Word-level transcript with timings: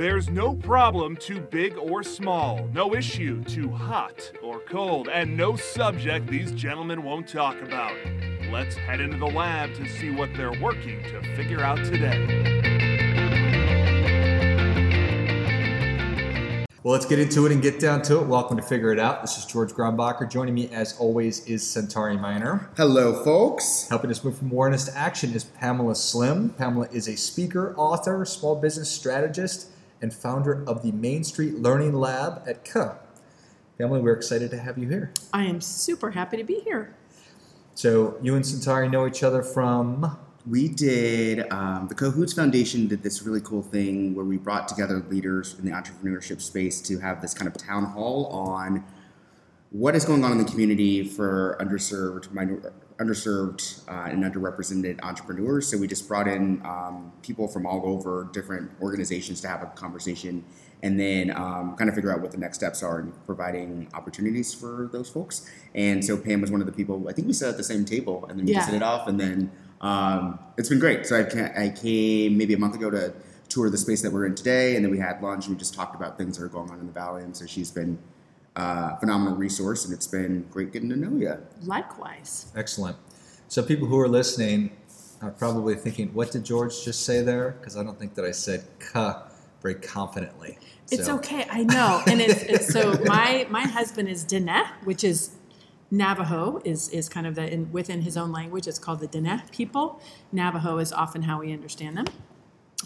There's 0.00 0.30
no 0.30 0.54
problem 0.54 1.14
too 1.14 1.42
big 1.42 1.76
or 1.76 2.02
small, 2.02 2.66
no 2.72 2.94
issue 2.94 3.44
too 3.44 3.68
hot 3.68 4.32
or 4.42 4.60
cold, 4.60 5.10
and 5.10 5.36
no 5.36 5.56
subject 5.56 6.26
these 6.26 6.52
gentlemen 6.52 7.02
won't 7.02 7.28
talk 7.28 7.60
about. 7.60 7.92
Let's 8.50 8.74
head 8.76 9.02
into 9.02 9.18
the 9.18 9.26
lab 9.26 9.74
to 9.74 9.86
see 9.86 10.08
what 10.10 10.30
they're 10.34 10.58
working 10.58 11.02
to 11.02 11.20
figure 11.36 11.60
out 11.60 11.76
today. 11.84 12.16
Well, 16.82 16.92
let's 16.92 17.04
get 17.04 17.18
into 17.18 17.44
it 17.44 17.52
and 17.52 17.60
get 17.60 17.78
down 17.78 18.00
to 18.04 18.20
it. 18.20 18.26
Welcome 18.26 18.56
to 18.56 18.62
Figure 18.62 18.90
It 18.90 18.98
Out. 18.98 19.20
This 19.20 19.36
is 19.36 19.44
George 19.44 19.72
Grombacher. 19.72 20.30
Joining 20.30 20.54
me, 20.54 20.70
as 20.72 20.98
always, 20.98 21.44
is 21.44 21.62
Centauri 21.62 22.16
Minor. 22.16 22.70
Hello, 22.78 23.22
folks. 23.22 23.86
Helping 23.90 24.10
us 24.10 24.24
move 24.24 24.38
from 24.38 24.50
awareness 24.50 24.86
to 24.86 24.96
action 24.96 25.34
is 25.34 25.44
Pamela 25.44 25.94
Slim. 25.94 26.48
Pamela 26.56 26.88
is 26.90 27.06
a 27.06 27.16
speaker, 27.16 27.74
author, 27.76 28.24
small 28.24 28.56
business 28.56 28.90
strategist, 28.90 29.66
and 30.02 30.12
founder 30.12 30.64
of 30.66 30.82
the 30.82 30.92
Main 30.92 31.24
Street 31.24 31.56
Learning 31.56 31.94
Lab 31.94 32.42
at 32.46 32.64
K'é. 32.64 32.96
Pamela, 33.78 34.00
we're 34.00 34.12
excited 34.12 34.50
to 34.50 34.58
have 34.58 34.78
you 34.78 34.88
here. 34.88 35.12
I 35.32 35.44
am 35.44 35.60
super 35.60 36.10
happy 36.10 36.36
to 36.36 36.44
be 36.44 36.60
here. 36.60 36.94
So, 37.74 38.18
you 38.20 38.34
and 38.34 38.44
Centauri 38.44 38.88
know 38.88 39.06
each 39.06 39.22
other 39.22 39.42
from 39.42 40.18
we 40.46 40.68
did 40.68 41.50
um, 41.52 41.86
the 41.88 41.94
Cahoots 41.94 42.32
Foundation 42.32 42.86
did 42.86 43.02
this 43.02 43.22
really 43.22 43.40
cool 43.42 43.62
thing 43.62 44.14
where 44.14 44.24
we 44.24 44.36
brought 44.38 44.68
together 44.68 45.04
leaders 45.08 45.56
in 45.58 45.64
the 45.64 45.70
entrepreneurship 45.70 46.40
space 46.40 46.80
to 46.82 46.98
have 46.98 47.20
this 47.20 47.34
kind 47.34 47.46
of 47.46 47.56
town 47.56 47.84
hall 47.84 48.26
on 48.26 48.84
what 49.70 49.94
is 49.94 50.04
going 50.04 50.24
on 50.24 50.32
in 50.32 50.38
the 50.38 50.44
community 50.44 51.04
for 51.04 51.56
underserved, 51.60 52.32
minor, 52.32 52.72
underserved 53.00 53.88
uh, 53.88 54.10
and 54.10 54.22
underrepresented 54.22 55.02
entrepreneurs. 55.02 55.68
So 55.68 55.78
we 55.78 55.86
just 55.86 56.06
brought 56.06 56.28
in 56.28 56.60
um, 56.64 57.12
people 57.22 57.48
from 57.48 57.66
all 57.66 57.82
over 57.86 58.28
different 58.32 58.70
organizations 58.80 59.40
to 59.40 59.48
have 59.48 59.62
a 59.62 59.66
conversation 59.66 60.44
and 60.82 60.98
then 60.98 61.30
um, 61.36 61.76
kind 61.76 61.88
of 61.88 61.94
figure 61.94 62.12
out 62.12 62.20
what 62.20 62.30
the 62.30 62.38
next 62.38 62.58
steps 62.58 62.82
are 62.82 63.00
in 63.00 63.12
providing 63.26 63.88
opportunities 63.94 64.54
for 64.54 64.88
those 64.92 65.08
folks. 65.08 65.50
And 65.74 66.04
so 66.04 66.16
Pam 66.16 66.40
was 66.40 66.50
one 66.50 66.60
of 66.60 66.66
the 66.66 66.72
people. 66.72 67.06
I 67.08 67.12
think 67.12 67.26
we 67.26 67.32
sat 67.32 67.50
at 67.50 67.56
the 67.56 67.64
same 67.64 67.84
table, 67.84 68.24
and 68.28 68.38
then 68.38 68.46
we 68.46 68.52
yeah. 68.52 68.64
set 68.64 68.74
it 68.74 68.82
off, 68.82 69.06
and 69.06 69.20
then 69.20 69.50
um, 69.80 70.38
it's 70.56 70.68
been 70.68 70.78
great. 70.78 71.06
So 71.06 71.16
I, 71.18 71.64
I 71.64 71.68
came 71.68 72.38
maybe 72.38 72.54
a 72.54 72.58
month 72.58 72.74
ago 72.74 72.90
to 72.90 73.12
tour 73.48 73.68
the 73.68 73.76
space 73.76 74.00
that 74.02 74.12
we're 74.12 74.26
in 74.26 74.34
today, 74.34 74.76
and 74.76 74.84
then 74.84 74.90
we 74.90 74.98
had 74.98 75.22
lunch 75.22 75.46
and 75.46 75.56
we 75.56 75.58
just 75.58 75.74
talked 75.74 75.94
about 75.94 76.16
things 76.16 76.38
that 76.38 76.44
are 76.44 76.48
going 76.48 76.70
on 76.70 76.78
in 76.80 76.86
the 76.86 76.92
valley. 76.92 77.24
And 77.24 77.36
so 77.36 77.46
she's 77.46 77.70
been 77.70 77.98
uh, 78.60 78.96
phenomenal 78.96 79.36
resource, 79.36 79.84
and 79.84 79.94
it's 79.94 80.06
been 80.06 80.46
great 80.50 80.72
getting 80.72 80.90
to 80.90 80.96
know 80.96 81.16
you. 81.16 81.34
Likewise. 81.62 82.52
Excellent. 82.54 82.96
So 83.48 83.62
people 83.62 83.86
who 83.86 83.98
are 83.98 84.08
listening 84.08 84.76
are 85.22 85.30
probably 85.30 85.74
thinking, 85.74 86.12
"What 86.12 86.30
did 86.30 86.44
George 86.44 86.84
just 86.84 87.02
say 87.02 87.22
there?" 87.22 87.56
Because 87.58 87.76
I 87.76 87.82
don't 87.82 87.98
think 87.98 88.14
that 88.14 88.24
I 88.24 88.32
said 88.32 88.64
"ka" 88.78 89.28
very 89.62 89.76
confidently. 89.76 90.58
It's 90.90 91.06
so. 91.06 91.16
okay, 91.16 91.46
I 91.50 91.64
know, 91.64 92.02
and 92.06 92.20
it's, 92.20 92.42
it's 92.42 92.68
so 92.72 92.98
my 93.04 93.46
my 93.50 93.62
husband 93.62 94.08
is 94.08 94.24
Diné, 94.24 94.66
which 94.84 95.04
is 95.04 95.36
Navajo 95.90 96.60
is, 96.64 96.88
is 96.90 97.08
kind 97.08 97.26
of 97.26 97.34
the, 97.34 97.52
in, 97.52 97.72
within 97.72 98.02
his 98.02 98.16
own 98.16 98.30
language, 98.30 98.68
it's 98.68 98.78
called 98.78 99.00
the 99.00 99.08
Diné 99.08 99.50
people. 99.50 100.00
Navajo 100.30 100.78
is 100.78 100.92
often 100.92 101.22
how 101.22 101.40
we 101.40 101.52
understand 101.52 101.96
them. 101.96 102.06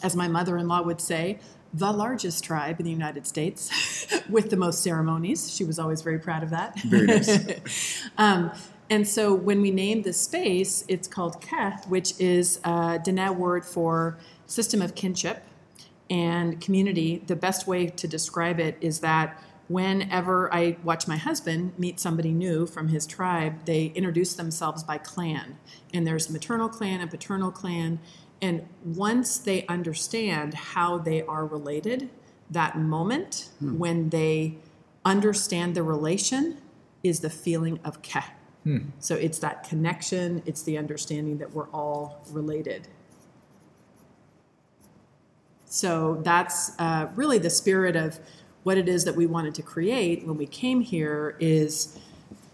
As 0.03 0.17
my 0.17 0.27
mother 0.27 0.57
in 0.57 0.69
law 0.69 0.83
would 0.83 1.01
say, 1.01 1.39
the 1.75 1.93
largest 1.93 2.45
tribe 2.45 2.79
in 2.79 2.85
the 2.85 2.93
United 2.93 3.27
States 3.27 4.07
with 4.29 4.49
the 4.49 4.57
most 4.57 4.83
ceremonies. 4.83 5.55
She 5.55 5.65
was 5.65 5.79
always 5.79 6.03
very 6.03 6.19
proud 6.19 6.43
of 6.43 6.51
that. 6.51 6.81
Very 6.83 7.07
nice. 7.07 8.01
um, 8.19 8.53
and 8.89 9.07
so 9.09 9.35
when 9.35 9.61
we 9.61 9.71
named 9.71 10.05
this 10.05 10.21
space, 10.21 10.85
it's 10.89 11.09
called 11.09 11.43
K'é, 11.43 11.87
which 11.89 12.19
is 12.21 12.59
a 12.65 13.01
Diné 13.05 13.35
word 13.35 13.65
for 13.65 14.19
system 14.47 14.81
of 14.81 14.95
kinship 14.95 15.43
and 16.09 16.61
community. 16.61 17.23
The 17.27 17.37
best 17.37 17.67
way 17.67 17.87
to 17.87 18.07
describe 18.07 18.61
it 18.61 18.77
is 18.81 19.01
that 19.01 19.43
whenever 19.69 20.53
I 20.53 20.77
watch 20.85 21.09
my 21.09 21.17
husband 21.17 21.73
meet 21.79 21.99
somebody 21.99 22.33
new 22.33 22.67
from 22.67 22.89
his 22.89 23.07
tribe, 23.07 23.65
they 23.65 23.87
introduce 23.87 24.35
themselves 24.35 24.83
by 24.85 24.99
clan. 24.99 25.59
And 25.93 26.07
there's 26.07 26.29
maternal 26.31 26.69
clan 26.69 27.01
and 27.01 27.11
paternal 27.11 27.51
clan. 27.51 27.99
And 28.45 28.69
once 28.85 29.39
they 29.39 29.65
understand 29.69 30.53
how 30.53 30.99
they 30.99 31.23
are 31.23 31.47
related, 31.47 32.11
that 32.51 32.77
moment 32.77 33.49
hmm. 33.59 33.79
when 33.79 34.11
they 34.11 34.59
understand 35.03 35.75
the 35.75 35.83
relation 35.83 36.59
is 37.03 37.21
the 37.21 37.31
feeling 37.31 37.81
of 37.87 38.03
K'é. 38.03 38.23
Hmm. 38.65 38.79
So 38.99 39.15
it's 39.15 39.39
that 39.39 39.67
connection, 39.67 40.43
it's 40.45 40.63
the 40.63 40.77
understanding 40.77 41.39
that 41.39 41.55
we're 41.55 41.71
all 41.71 42.23
related. 42.33 42.87
So 45.65 46.21
that's 46.23 46.79
uh, 46.79 47.09
really 47.15 47.39
the 47.39 47.49
spirit 47.49 47.97
of 47.97 48.21
what 48.65 48.77
it 48.77 48.91
is 48.91 49.07
that 49.07 49.17
we 49.17 49.25
wanted 49.25 49.55
to 49.55 49.63
create 49.63 50.27
when 50.27 50.37
we 50.37 50.47
came 50.47 50.83
here 50.83 51.35
is 51.41 51.99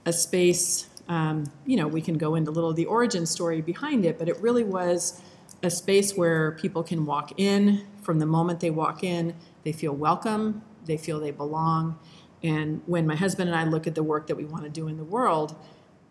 a 0.06 0.12
space. 0.12 0.86
Um, 1.08 1.50
you 1.66 1.76
know, 1.76 1.88
we 1.88 2.00
can 2.00 2.16
go 2.16 2.36
into 2.36 2.52
a 2.52 2.52
little 2.52 2.70
of 2.70 2.76
the 2.76 2.86
origin 2.86 3.26
story 3.26 3.60
behind 3.60 4.04
it, 4.04 4.20
but 4.20 4.28
it 4.28 4.38
really 4.38 4.62
was 4.62 5.20
a 5.62 5.70
space 5.70 6.16
where 6.16 6.52
people 6.52 6.82
can 6.82 7.04
walk 7.04 7.32
in 7.38 7.86
from 8.02 8.18
the 8.18 8.26
moment 8.26 8.60
they 8.60 8.70
walk 8.70 9.04
in, 9.04 9.34
they 9.64 9.72
feel 9.72 9.92
welcome, 9.92 10.62
they 10.86 10.96
feel 10.96 11.20
they 11.20 11.30
belong. 11.30 11.98
And 12.42 12.82
when 12.86 13.06
my 13.06 13.16
husband 13.16 13.50
and 13.50 13.58
I 13.58 13.64
look 13.64 13.86
at 13.86 13.94
the 13.94 14.02
work 14.02 14.26
that 14.28 14.36
we 14.36 14.44
want 14.44 14.64
to 14.64 14.70
do 14.70 14.88
in 14.88 14.96
the 14.96 15.04
world, 15.04 15.54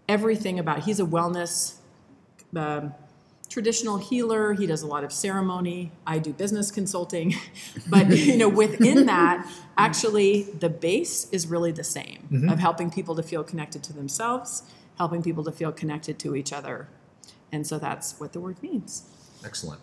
everything 0.08 0.60
about 0.60 0.84
he's 0.84 1.00
a 1.00 1.06
wellness 1.06 1.76
um, 2.56 2.94
traditional 3.50 3.98
healer. 3.98 4.54
He 4.54 4.68
does 4.68 4.84
a 4.84 4.88
lot 4.88 5.04
of 5.04 5.12
ceremony. 5.12 5.92
I 6.06 6.20
do 6.20 6.32
business 6.32 6.72
consulting. 6.72 7.36
but 7.90 8.10
you 8.10 8.38
know, 8.38 8.50
within 8.50 9.08
that, 9.08 9.50
actually 9.78 10.44
the 10.44 10.70
base 10.70 11.28
is 11.32 11.48
really 11.48 11.72
the 11.72 11.84
same 11.84 12.28
mm-hmm. 12.32 12.50
of 12.50 12.60
helping 12.60 12.92
people 12.92 13.16
to 13.16 13.24
feel 13.24 13.44
connected 13.44 13.84
to 13.84 13.94
themselves, 13.94 14.64
helping 14.98 15.24
people 15.24 15.44
to 15.44 15.52
feel 15.52 15.72
connected 15.72 16.20
to 16.20 16.36
each 16.36 16.54
other. 16.54 16.88
And 17.52 17.66
so 17.66 17.80
that's 17.80 18.20
what 18.20 18.34
the 18.34 18.40
word 18.40 18.62
means. 18.62 19.10
Excellent. 19.46 19.82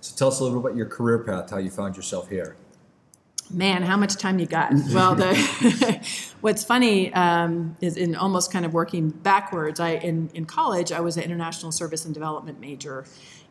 So 0.00 0.16
tell 0.16 0.28
us 0.28 0.40
a 0.40 0.44
little 0.44 0.60
bit 0.60 0.68
about 0.68 0.76
your 0.76 0.86
career 0.86 1.18
path, 1.18 1.50
how 1.50 1.58
you 1.58 1.70
found 1.70 1.96
yourself 1.96 2.28
here 2.28 2.56
man, 3.50 3.82
how 3.82 3.96
much 3.96 4.16
time 4.16 4.38
you 4.38 4.46
got? 4.46 4.72
Well, 4.92 5.14
the, 5.14 6.00
what's 6.40 6.64
funny 6.64 7.12
um, 7.12 7.76
is 7.80 7.96
in 7.96 8.16
almost 8.16 8.52
kind 8.52 8.64
of 8.64 8.72
working 8.72 9.10
backwards. 9.10 9.80
I 9.80 9.90
in 9.90 10.30
in 10.34 10.44
college, 10.44 10.92
I 10.92 11.00
was 11.00 11.16
an 11.16 11.24
international 11.24 11.72
service 11.72 12.04
and 12.04 12.14
development 12.14 12.60
major, 12.60 13.04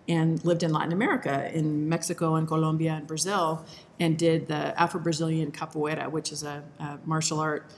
and 0.08 0.44
lived 0.44 0.64
in 0.64 0.74
Latin 0.74 0.94
America, 0.94 1.50
in 1.54 1.88
Mexico 1.88 2.36
and 2.36 2.48
Colombia 2.48 2.94
and 2.94 3.08
Brazil, 3.08 3.66
and 4.00 4.18
did 4.18 4.48
the 4.48 4.80
Afro-Brazilian 4.80 5.52
capoeira, 5.52 6.10
which 6.10 6.32
is 6.32 6.44
a, 6.44 6.64
a 6.80 7.00
martial 7.06 7.40
art 7.40 7.70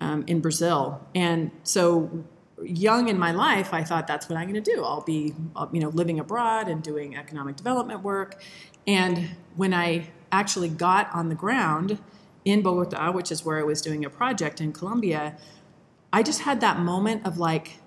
um, 0.00 0.24
in 0.26 0.40
Brazil. 0.40 1.00
And 1.14 1.50
so 1.62 2.24
young 2.64 3.08
in 3.08 3.18
my 3.18 3.32
life, 3.32 3.72
I 3.72 3.84
thought 3.84 4.06
that's 4.06 4.28
what 4.28 4.38
I'm 4.38 4.48
going 4.50 4.62
to 4.62 4.74
do. 4.74 4.82
I'll 4.84 5.02
be, 5.02 5.34
uh, 5.56 5.66
you 5.72 5.80
know, 5.80 5.88
living 5.90 6.18
abroad 6.18 6.68
and 6.68 6.82
doing 6.82 7.16
economic 7.16 7.56
development 7.56 8.02
work. 8.02 8.42
And 8.86 9.30
when 9.56 9.72
I 9.72 10.08
actually 10.32 10.68
got 10.68 11.12
on 11.14 11.28
the 11.28 11.34
ground 11.34 11.98
in 12.44 12.62
Bogota, 12.62 13.12
which 13.12 13.30
is 13.30 13.44
where 13.44 13.58
I 13.58 13.62
was 13.62 13.80
doing 13.80 14.04
a 14.04 14.10
project 14.10 14.60
in 14.60 14.72
Colombia, 14.72 15.36
I 16.12 16.22
just 16.22 16.42
had 16.42 16.60
that 16.60 16.78
moment 16.78 17.26
of 17.26 17.38
like, 17.38 17.78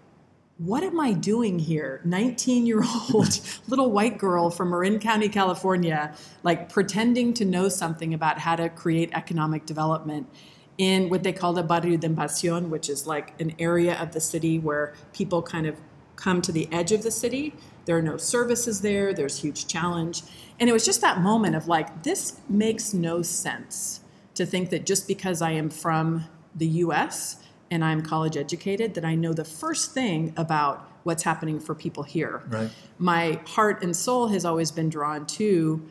what 0.58 0.82
am 0.82 1.00
I 1.00 1.14
doing 1.14 1.60
here? 1.60 2.02
19 2.04 2.66
year 2.66 2.84
old 3.14 3.40
little 3.68 3.92
white 3.92 4.18
girl 4.18 4.50
from 4.50 4.72
Marin 4.72 5.00
County, 5.00 5.30
California, 5.30 6.16
like 6.44 6.70
pretending 6.70 7.34
to 7.36 7.46
know 7.46 7.70
something 7.70 8.14
about 8.14 8.40
how 8.40 8.56
to 8.56 8.70
create 8.70 9.12
economic 9.14 9.66
development 9.66 10.28
in 10.78 11.10
what 11.10 11.24
they 11.24 11.34
call 11.34 11.54
the 11.54 11.64
Barrio 11.64 11.98
de 11.98 12.08
Invasión, 12.08 12.70
which 12.70 12.90
is 12.90 13.08
like 13.08 13.40
an 13.42 13.56
area 13.58 14.00
of 14.00 14.14
the 14.14 14.22
city 14.22 14.60
where 14.60 14.94
people 15.12 15.42
kind 15.42 15.66
of 15.66 15.76
come 16.16 16.42
to 16.42 16.52
the 16.52 16.68
edge 16.72 16.92
of 16.92 17.04
the 17.04 17.12
city. 17.12 17.54
There 17.86 17.98
are 17.98 18.02
no 18.02 18.18
services 18.18 18.82
there, 18.82 19.14
there's 19.14 19.40
huge 19.40 19.68
challenge. 19.68 20.24
And 20.60 20.70
it 20.70 20.74
was 20.74 20.86
just 20.86 21.02
that 21.02 21.20
moment 21.20 21.56
of 21.56 21.68
like, 21.68 22.04
this 22.04 22.40
makes 22.50 22.94
no 22.94 23.22
sense 23.22 24.02
to 24.36 24.46
think 24.46 24.70
that 24.70 24.86
just 24.86 25.08
because 25.08 25.42
I 25.42 25.52
am 25.52 25.70
from 25.70 26.26
the 26.54 26.68
US 26.68 27.38
and 27.72 27.84
I'm 27.84 28.02
college 28.02 28.38
educated, 28.38 28.94
that 28.96 29.06
I 29.06 29.16
know 29.16 29.34
the 29.34 29.46
first 29.46 29.94
thing 29.94 30.34
about 30.38 30.90
what's 31.04 31.24
happening 31.24 31.60
for 31.60 31.74
people 31.74 32.04
here. 32.04 32.44
Right. 32.48 32.70
My 32.98 33.40
heart 33.46 33.82
and 33.84 33.96
soul 33.96 34.28
has 34.28 34.46
always 34.46 34.72
been 34.72 34.90
drawn 34.90 35.26
to 35.28 35.88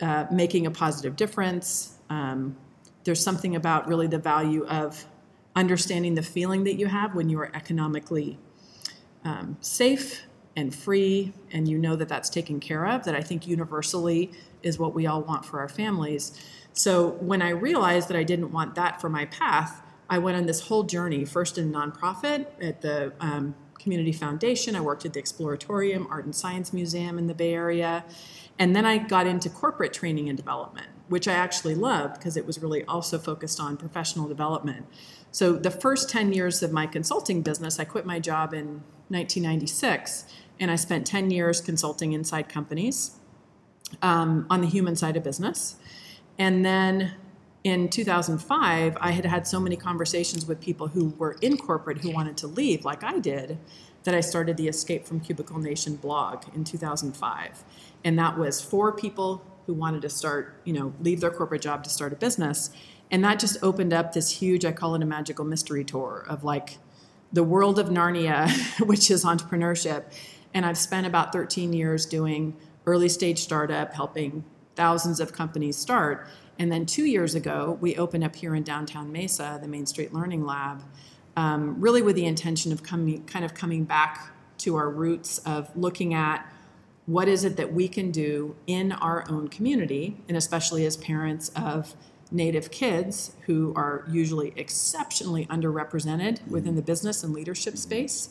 uh, 0.00 0.26
making 0.30 0.66
a 0.66 0.70
positive 0.70 1.16
difference. 1.16 1.96
Um, 2.08 2.56
there's 3.08 3.24
something 3.24 3.56
about 3.56 3.88
really 3.88 4.06
the 4.06 4.18
value 4.18 4.66
of 4.66 5.06
understanding 5.56 6.14
the 6.14 6.22
feeling 6.22 6.64
that 6.64 6.74
you 6.74 6.86
have 6.88 7.14
when 7.14 7.30
you 7.30 7.40
are 7.40 7.50
economically 7.54 8.38
um, 9.24 9.56
safe 9.62 10.24
and 10.54 10.74
free, 10.74 11.32
and 11.50 11.66
you 11.66 11.78
know 11.78 11.96
that 11.96 12.06
that's 12.06 12.28
taken 12.28 12.60
care 12.60 12.86
of, 12.86 13.04
that 13.04 13.14
I 13.14 13.22
think 13.22 13.46
universally 13.46 14.30
is 14.62 14.78
what 14.78 14.92
we 14.92 15.06
all 15.06 15.22
want 15.22 15.46
for 15.46 15.58
our 15.58 15.70
families. 15.70 16.38
So 16.74 17.12
when 17.12 17.40
I 17.40 17.48
realized 17.48 18.08
that 18.08 18.16
I 18.18 18.24
didn't 18.24 18.52
want 18.52 18.74
that 18.74 19.00
for 19.00 19.08
my 19.08 19.24
path, 19.24 19.80
I 20.10 20.18
went 20.18 20.36
on 20.36 20.44
this 20.44 20.60
whole 20.60 20.82
journey, 20.82 21.24
first 21.24 21.56
in 21.56 21.72
nonprofit 21.72 22.44
at 22.60 22.82
the 22.82 23.14
um, 23.20 23.54
Community 23.78 24.12
Foundation. 24.12 24.76
I 24.76 24.82
worked 24.82 25.06
at 25.06 25.14
the 25.14 25.22
Exploratorium 25.22 26.10
Art 26.10 26.26
and 26.26 26.36
Science 26.36 26.74
Museum 26.74 27.16
in 27.16 27.26
the 27.26 27.34
Bay 27.34 27.54
Area. 27.54 28.04
And 28.58 28.76
then 28.76 28.84
I 28.84 28.98
got 28.98 29.26
into 29.26 29.48
corporate 29.48 29.94
training 29.94 30.28
and 30.28 30.36
development. 30.36 30.88
Which 31.08 31.26
I 31.26 31.32
actually 31.32 31.74
loved 31.74 32.14
because 32.14 32.36
it 32.36 32.46
was 32.46 32.60
really 32.62 32.84
also 32.84 33.18
focused 33.18 33.60
on 33.60 33.76
professional 33.76 34.28
development. 34.28 34.86
So 35.30 35.52
the 35.52 35.70
first 35.70 36.08
10 36.08 36.32
years 36.32 36.62
of 36.62 36.72
my 36.72 36.86
consulting 36.86 37.42
business, 37.42 37.78
I 37.78 37.84
quit 37.84 38.06
my 38.06 38.18
job 38.18 38.54
in 38.54 38.82
1996, 39.08 40.24
and 40.60 40.70
I 40.70 40.76
spent 40.76 41.06
10 41.06 41.30
years 41.30 41.60
consulting 41.60 42.12
inside 42.12 42.48
companies 42.48 43.16
um, 44.02 44.46
on 44.50 44.60
the 44.60 44.66
human 44.66 44.96
side 44.96 45.16
of 45.16 45.24
business. 45.24 45.76
And 46.38 46.64
then 46.64 47.12
in 47.64 47.88
2005, 47.88 48.96
I 49.00 49.10
had 49.10 49.24
had 49.24 49.46
so 49.46 49.60
many 49.60 49.76
conversations 49.76 50.46
with 50.46 50.60
people 50.60 50.88
who 50.88 51.14
were 51.18 51.36
in 51.40 51.56
corporate 51.56 51.98
who 51.98 52.10
wanted 52.10 52.36
to 52.38 52.46
leave, 52.46 52.84
like 52.84 53.02
I 53.02 53.18
did, 53.18 53.58
that 54.04 54.14
I 54.14 54.20
started 54.20 54.56
the 54.56 54.68
Escape 54.68 55.06
from 55.06 55.20
Cubicle 55.20 55.58
Nation 55.58 55.96
blog 55.96 56.44
in 56.54 56.64
2005. 56.64 57.64
And 58.04 58.18
that 58.18 58.38
was 58.38 58.62
for 58.62 58.92
people 58.92 59.44
who 59.68 59.74
wanted 59.74 60.00
to 60.00 60.08
start, 60.08 60.54
you 60.64 60.72
know, 60.72 60.94
leave 61.02 61.20
their 61.20 61.30
corporate 61.30 61.60
job 61.60 61.84
to 61.84 61.90
start 61.90 62.10
a 62.10 62.16
business. 62.16 62.70
And 63.10 63.22
that 63.22 63.38
just 63.38 63.58
opened 63.62 63.92
up 63.92 64.14
this 64.14 64.30
huge, 64.30 64.64
I 64.64 64.72
call 64.72 64.94
it 64.94 65.02
a 65.02 65.06
magical 65.06 65.44
mystery 65.44 65.84
tour 65.84 66.24
of 66.26 66.42
like 66.42 66.78
the 67.34 67.44
world 67.44 67.78
of 67.78 67.88
Narnia, 67.88 68.48
which 68.86 69.10
is 69.10 69.26
entrepreneurship. 69.26 70.04
And 70.54 70.64
I've 70.64 70.78
spent 70.78 71.06
about 71.06 71.34
13 71.34 71.74
years 71.74 72.06
doing 72.06 72.56
early 72.86 73.10
stage 73.10 73.40
startup, 73.40 73.92
helping 73.92 74.42
thousands 74.74 75.20
of 75.20 75.34
companies 75.34 75.76
start. 75.76 76.26
And 76.58 76.72
then 76.72 76.86
two 76.86 77.04
years 77.04 77.34
ago, 77.34 77.76
we 77.78 77.94
opened 77.96 78.24
up 78.24 78.34
here 78.34 78.54
in 78.54 78.62
downtown 78.62 79.12
Mesa, 79.12 79.58
the 79.60 79.68
Main 79.68 79.84
Street 79.84 80.14
Learning 80.14 80.46
Lab, 80.46 80.82
um, 81.36 81.78
really 81.78 82.00
with 82.00 82.16
the 82.16 82.24
intention 82.24 82.72
of 82.72 82.82
coming, 82.82 83.22
kind 83.26 83.44
of 83.44 83.52
coming 83.52 83.84
back 83.84 84.30
to 84.58 84.76
our 84.76 84.88
roots 84.88 85.36
of 85.40 85.70
looking 85.76 86.14
at 86.14 86.50
what 87.08 87.26
is 87.26 87.42
it 87.42 87.56
that 87.56 87.72
we 87.72 87.88
can 87.88 88.10
do 88.10 88.54
in 88.66 88.92
our 88.92 89.24
own 89.30 89.48
community, 89.48 90.18
and 90.28 90.36
especially 90.36 90.84
as 90.84 90.98
parents 90.98 91.50
of 91.56 91.96
Native 92.30 92.70
kids 92.70 93.32
who 93.46 93.72
are 93.74 94.04
usually 94.10 94.52
exceptionally 94.56 95.46
underrepresented 95.46 96.46
within 96.46 96.76
the 96.76 96.82
business 96.82 97.24
and 97.24 97.32
leadership 97.32 97.78
space. 97.78 98.28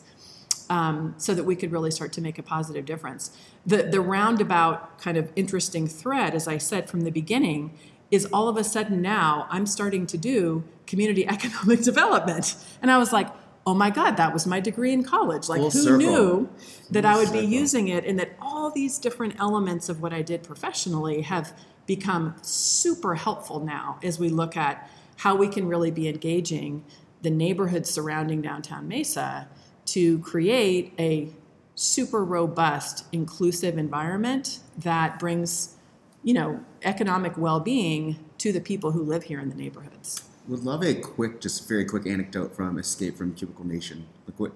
Um, 0.70 1.14
so 1.16 1.32
that 1.34 1.44
we 1.44 1.56
could 1.56 1.72
really 1.72 1.90
start 1.90 2.12
to 2.12 2.20
make 2.20 2.38
a 2.38 2.42
positive 2.42 2.84
difference. 2.84 3.34
The, 3.64 3.84
the 3.84 4.02
roundabout 4.02 4.98
kind 4.98 5.16
of 5.16 5.32
interesting 5.34 5.86
thread, 5.86 6.34
as 6.34 6.46
I 6.46 6.58
said 6.58 6.90
from 6.90 7.00
the 7.00 7.10
beginning, 7.10 7.72
is 8.10 8.26
all 8.34 8.50
of 8.50 8.58
a 8.58 8.64
sudden 8.64 9.00
now 9.00 9.46
I'm 9.48 9.64
starting 9.64 10.06
to 10.08 10.18
do 10.18 10.64
community 10.86 11.26
economic 11.28 11.80
development. 11.80 12.54
And 12.82 12.90
I 12.90 12.98
was 12.98 13.14
like, 13.14 13.28
oh 13.68 13.74
my 13.74 13.90
God, 13.90 14.16
that 14.16 14.32
was 14.32 14.46
my 14.46 14.60
degree 14.60 14.94
in 14.94 15.04
college. 15.04 15.46
Like, 15.50 15.60
Full 15.60 15.70
who 15.70 15.82
circle. 15.82 15.98
knew 15.98 16.48
that 16.90 17.04
Full 17.04 17.12
I 17.12 17.16
would 17.16 17.26
circle. 17.26 17.42
be 17.42 17.46
using 17.46 17.88
it 17.88 18.06
and 18.06 18.18
that 18.18 18.30
all 18.40 18.70
these 18.70 18.98
different 18.98 19.38
elements 19.38 19.90
of 19.90 20.00
what 20.00 20.10
I 20.10 20.22
did 20.22 20.42
professionally 20.42 21.20
have 21.20 21.52
become 21.84 22.34
super 22.40 23.14
helpful 23.14 23.60
now 23.60 23.98
as 24.02 24.18
we 24.18 24.30
look 24.30 24.56
at 24.56 24.90
how 25.16 25.36
we 25.36 25.48
can 25.48 25.68
really 25.68 25.90
be 25.90 26.08
engaging 26.08 26.82
the 27.20 27.28
neighborhoods 27.28 27.90
surrounding 27.90 28.40
downtown 28.40 28.88
Mesa 28.88 29.46
to 29.84 30.18
create 30.20 30.94
a 30.98 31.28
super 31.74 32.24
robust, 32.24 33.04
inclusive 33.12 33.76
environment 33.76 34.60
that 34.78 35.18
brings, 35.18 35.76
you 36.22 36.32
know, 36.32 36.58
economic 36.84 37.36
well-being 37.36 38.18
to 38.38 38.50
the 38.50 38.62
people 38.62 38.92
who 38.92 39.02
live 39.02 39.24
here 39.24 39.40
in 39.40 39.50
the 39.50 39.56
neighborhoods. 39.56 40.27
Would 40.48 40.64
love 40.64 40.82
a 40.82 40.94
quick, 40.94 41.40
just 41.40 41.68
very 41.68 41.84
quick 41.84 42.06
anecdote 42.06 42.56
from 42.56 42.78
Escape 42.78 43.16
from 43.18 43.34
Cubicle 43.34 43.66
Nation. 43.66 44.06
Like 44.26 44.40
what? 44.40 44.52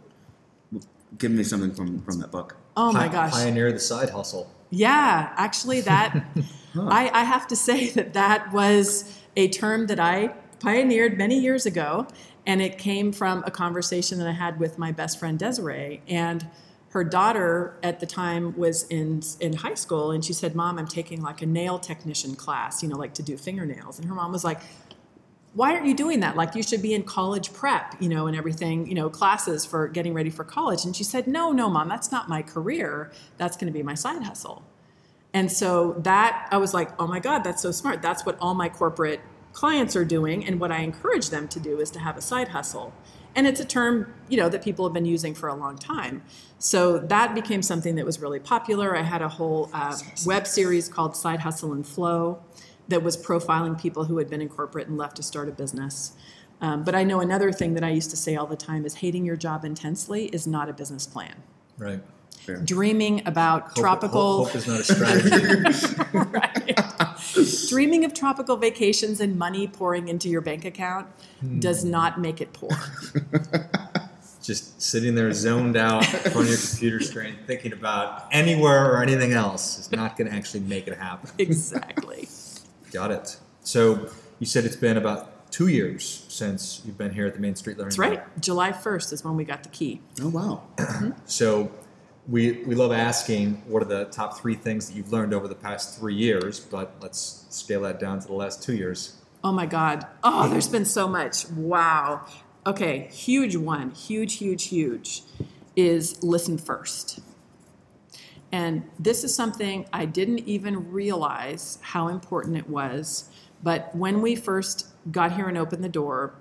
Give 1.19 1.31
me 1.31 1.45
something 1.45 1.75
from 1.75 2.01
from 2.03 2.19
that 2.21 2.31
book. 2.31 2.57
Oh 2.77 2.93
my 2.93 3.09
Pi- 3.09 3.13
gosh. 3.13 3.33
Pioneer 3.33 3.71
the 3.73 3.79
side 3.79 4.11
hustle. 4.11 4.51
Yeah, 4.71 5.35
actually, 5.37 5.83
that 5.83 6.25
I, 6.75 7.11
I 7.13 7.25
have 7.25 7.47
to 7.49 7.57
say 7.57 7.91
that 7.91 8.15
that 8.15 8.53
was 8.53 9.21
a 9.37 9.49
term 9.49 9.87
that 9.89 10.01
I 10.01 10.35
pioneered 10.61 11.19
many 11.19 11.39
years 11.39 11.67
ago, 11.67 12.07
and 12.47 12.63
it 12.63 12.79
came 12.79 13.13
from 13.13 13.45
a 13.47 13.51
conversation 13.51 14.19
that 14.19 14.27
I 14.27 14.33
had 14.33 14.59
with 14.59 14.79
my 14.79 14.93
best 14.93 15.21
friend 15.21 15.39
Desiree, 15.39 16.01
and 16.09 16.47
her 16.91 17.05
daughter 17.05 17.77
at 17.83 18.01
the 18.01 18.07
time 18.07 18.57
was 18.57 18.85
in 18.85 19.23
in 19.41 19.53
high 19.53 19.75
school, 19.75 20.11
and 20.11 20.25
she 20.25 20.33
said, 20.33 20.55
"Mom, 20.55 20.79
I'm 20.79 20.89
taking 20.89 21.21
like 21.21 21.43
a 21.43 21.47
nail 21.47 21.79
technician 21.79 22.35
class, 22.35 22.83
you 22.83 22.89
know, 22.89 22.97
like 22.97 23.13
to 23.15 23.23
do 23.23 23.37
fingernails," 23.37 23.99
and 23.99 24.09
her 24.09 24.15
mom 24.15 24.33
was 24.33 24.43
like. 24.43 24.61
Why 25.55 25.75
aren't 25.75 25.87
you 25.87 25.95
doing 25.95 26.21
that? 26.21 26.35
Like 26.37 26.55
you 26.55 26.63
should 26.63 26.81
be 26.81 26.95
in 26.95 27.03
college 27.03 27.53
prep, 27.53 27.95
you 28.01 28.09
know, 28.09 28.27
and 28.27 28.35
everything, 28.37 28.87
you 28.87 28.95
know, 28.95 29.11
classes 29.11 29.67
for 29.67 29.87
getting 29.89 30.15
ready 30.15 30.31
for 30.31 30.45
college. 30.45 30.85
And 30.85 30.97
she 30.97 31.05
said, 31.05 31.27
No, 31.27 31.53
no, 31.53 31.69
mom, 31.69 31.89
that's 31.89 32.11
not 32.11 32.29
my 32.29 32.41
career. 32.43 33.11
That's 33.37 33.57
going 33.57 33.67
to 33.67 33.77
be 33.77 33.83
my 33.83 33.95
side 33.95 34.23
hustle. 34.23 34.63
And 35.35 35.51
so 35.51 35.95
that 36.01 36.49
I 36.51 36.59
was 36.59 36.75
like, 36.75 36.91
oh 37.01 37.07
my 37.07 37.21
God, 37.21 37.43
that's 37.43 37.63
so 37.63 37.71
smart. 37.73 38.03
That's 38.03 38.27
what 38.27 38.37
all 38.41 38.55
my 38.55 38.69
corporate 38.69 39.21
clients 39.53 39.97
are 39.97 40.05
doing. 40.05 40.45
And 40.45 40.61
what 40.61 40.71
I 40.71 40.79
encourage 40.79 41.31
them 41.31 41.49
to 41.49 41.61
do 41.61 41.81
is 41.81 41.91
to 41.93 41.99
have 41.99 42.17
a 42.17 42.21
side 42.21 42.49
hustle. 42.49 42.93
And 43.35 43.47
it's 43.47 43.61
a 43.61 43.65
term, 43.65 44.13
you 44.29 44.37
know, 44.37 44.51
that 44.51 44.63
people 44.63 44.85
have 44.85 44.93
been 44.93 45.07
using 45.07 45.35
for 45.35 45.49
a 45.49 45.55
long 45.55 45.79
time. 45.79 46.23
So 46.59 46.99
that 46.99 47.35
became 47.35 47.63
something 47.63 47.95
that 47.95 48.05
was 48.05 48.21
really 48.21 48.41
popular. 48.41 48.95
I 48.95 49.03
had 49.03 49.23
a 49.23 49.29
whole 49.29 49.71
uh, 49.73 49.97
web 50.27 50.47
series 50.47 50.89
called 50.89 51.17
Side 51.17 51.41
Hustle 51.41 51.73
and 51.73 51.87
Flow 51.87 52.43
that 52.89 53.03
was 53.03 53.17
profiling 53.17 53.81
people 53.81 54.05
who 54.05 54.19
had 54.19 54.29
been 54.29 54.41
in 54.43 54.49
corporate 54.49 54.89
and 54.89 54.97
left 54.99 55.17
to 55.17 55.23
start 55.23 55.49
a 55.49 55.53
business. 55.53 56.13
Um, 56.61 56.85
but 56.85 56.95
I 56.95 57.03
know 57.05 57.21
another 57.21 57.51
thing 57.53 57.75
that 57.75 57.85
I 57.85 57.91
used 57.91 58.11
to 58.11 58.17
say 58.17 58.37
all 58.37 58.47
the 58.47 58.57
time 58.57 58.85
is 58.85 58.95
hating 58.97 59.25
your 59.25 59.37
job 59.37 59.65
intensely 59.65 60.27
is 60.27 60.47
not 60.47 60.69
a 60.69 60.73
business 60.73 61.07
plan. 61.07 61.35
Right. 61.79 62.01
Fair. 62.39 62.57
Dreaming 62.59 63.23
about 63.27 63.69
Hope- 63.69 63.75
tropical 63.77 64.45
Hope, 64.45 64.47
hope 64.49 64.57
is 64.57 64.67
not 64.67 64.81
a 64.81 64.85
strategy. 64.85 65.97
right. 66.13 66.79
Dreaming 67.69 68.05
of 68.05 68.15
tropical 68.15 68.57
vacations 68.57 69.21
and 69.21 69.39
money 69.39 69.67
pouring 69.67 70.09
into 70.09 70.29
your 70.29 70.41
bank 70.41 70.65
account 70.65 71.07
does 71.61 71.85
not 71.85 72.21
make 72.21 72.41
it 72.41 72.53
poor. 72.53 72.71
Just 74.43 74.83
sitting 74.83 75.15
there 75.15 75.33
zoned 75.33 75.77
out 75.77 76.03
of 76.27 76.35
your 76.35 76.57
computer 76.57 76.99
screen, 77.01 77.37
thinking 77.47 77.73
about 77.73 78.25
anywhere 78.33 78.93
or 78.93 79.01
anything 79.03 79.33
else 79.33 79.79
is 79.79 79.93
not 79.93 80.17
going 80.17 80.29
to 80.29 80.37
actually 80.37 80.61
make 80.61 80.89
it 80.89 80.99
happen. 80.99 81.31
exactly. 81.39 82.29
Got 82.93 83.11
it. 83.11 83.39
So 83.63 84.09
you 84.39 84.47
said 84.47 84.65
it's 84.65 84.77
been 84.77 84.97
about 84.97 85.51
two 85.51 85.69
years 85.69 86.25
since 86.29 86.83
you've 86.85 86.99
been 86.99 87.13
here 87.13 87.27
at 87.27 87.35
the 87.35 87.41
Main 87.41 87.55
Street 87.55 87.77
Learning. 87.79 87.91
That's 87.91 87.99
Lab. 87.99 88.11
right. 88.11 88.41
July 88.41 88.73
1st 88.73 89.13
is 89.13 89.25
when 89.25 89.37
we 89.37 89.45
got 89.45 89.63
the 89.63 89.69
key. 89.69 90.01
Oh 90.21 90.29
wow. 90.29 90.63
So 91.27 91.71
we 92.29 92.63
we 92.65 92.75
love 92.75 92.93
asking 92.93 93.63
what 93.67 93.83
are 93.83 93.87
the 93.87 94.05
top 94.07 94.39
three 94.39 94.55
things 94.55 94.89
that 94.89 94.97
you've 94.97 95.13
learned 95.13 95.35
over 95.35 95.49
the 95.49 95.55
past 95.55 95.99
three 95.99 96.15
years, 96.15 96.61
but 96.61 96.95
let's 97.01 97.47
scale 97.51 97.83
that 97.83 97.99
down 97.99 98.21
to 98.21 98.27
the 98.27 98.33
last 98.35 98.63
two 98.63 98.75
years. 98.75 99.17
Oh 99.43 99.53
my 99.53 99.67
God. 99.67 100.07
Oh, 100.23 100.49
there's 100.49 100.69
been 100.69 100.85
so 100.85 101.09
much. 101.09 101.49
Wow. 101.51 102.27
Okay, 102.65 103.09
huge 103.13 103.57
one, 103.57 103.91
huge, 103.91 104.35
huge, 104.35 104.69
huge, 104.69 105.23
is 105.75 106.23
listen 106.23 106.59
first. 106.59 107.19
And 108.53 108.83
this 108.99 109.25
is 109.25 109.35
something 109.35 109.87
I 109.93 110.05
didn't 110.05 110.41
even 110.41 110.93
realize 110.93 111.79
how 111.81 112.09
important 112.09 112.57
it 112.57 112.69
was. 112.69 113.31
But 113.63 113.95
when 113.97 114.21
we 114.21 114.37
first 114.37 114.87
got 115.11 115.33
here 115.33 115.49
and 115.49 115.57
opened 115.57 115.83
the 115.83 115.89
door, 115.89 116.35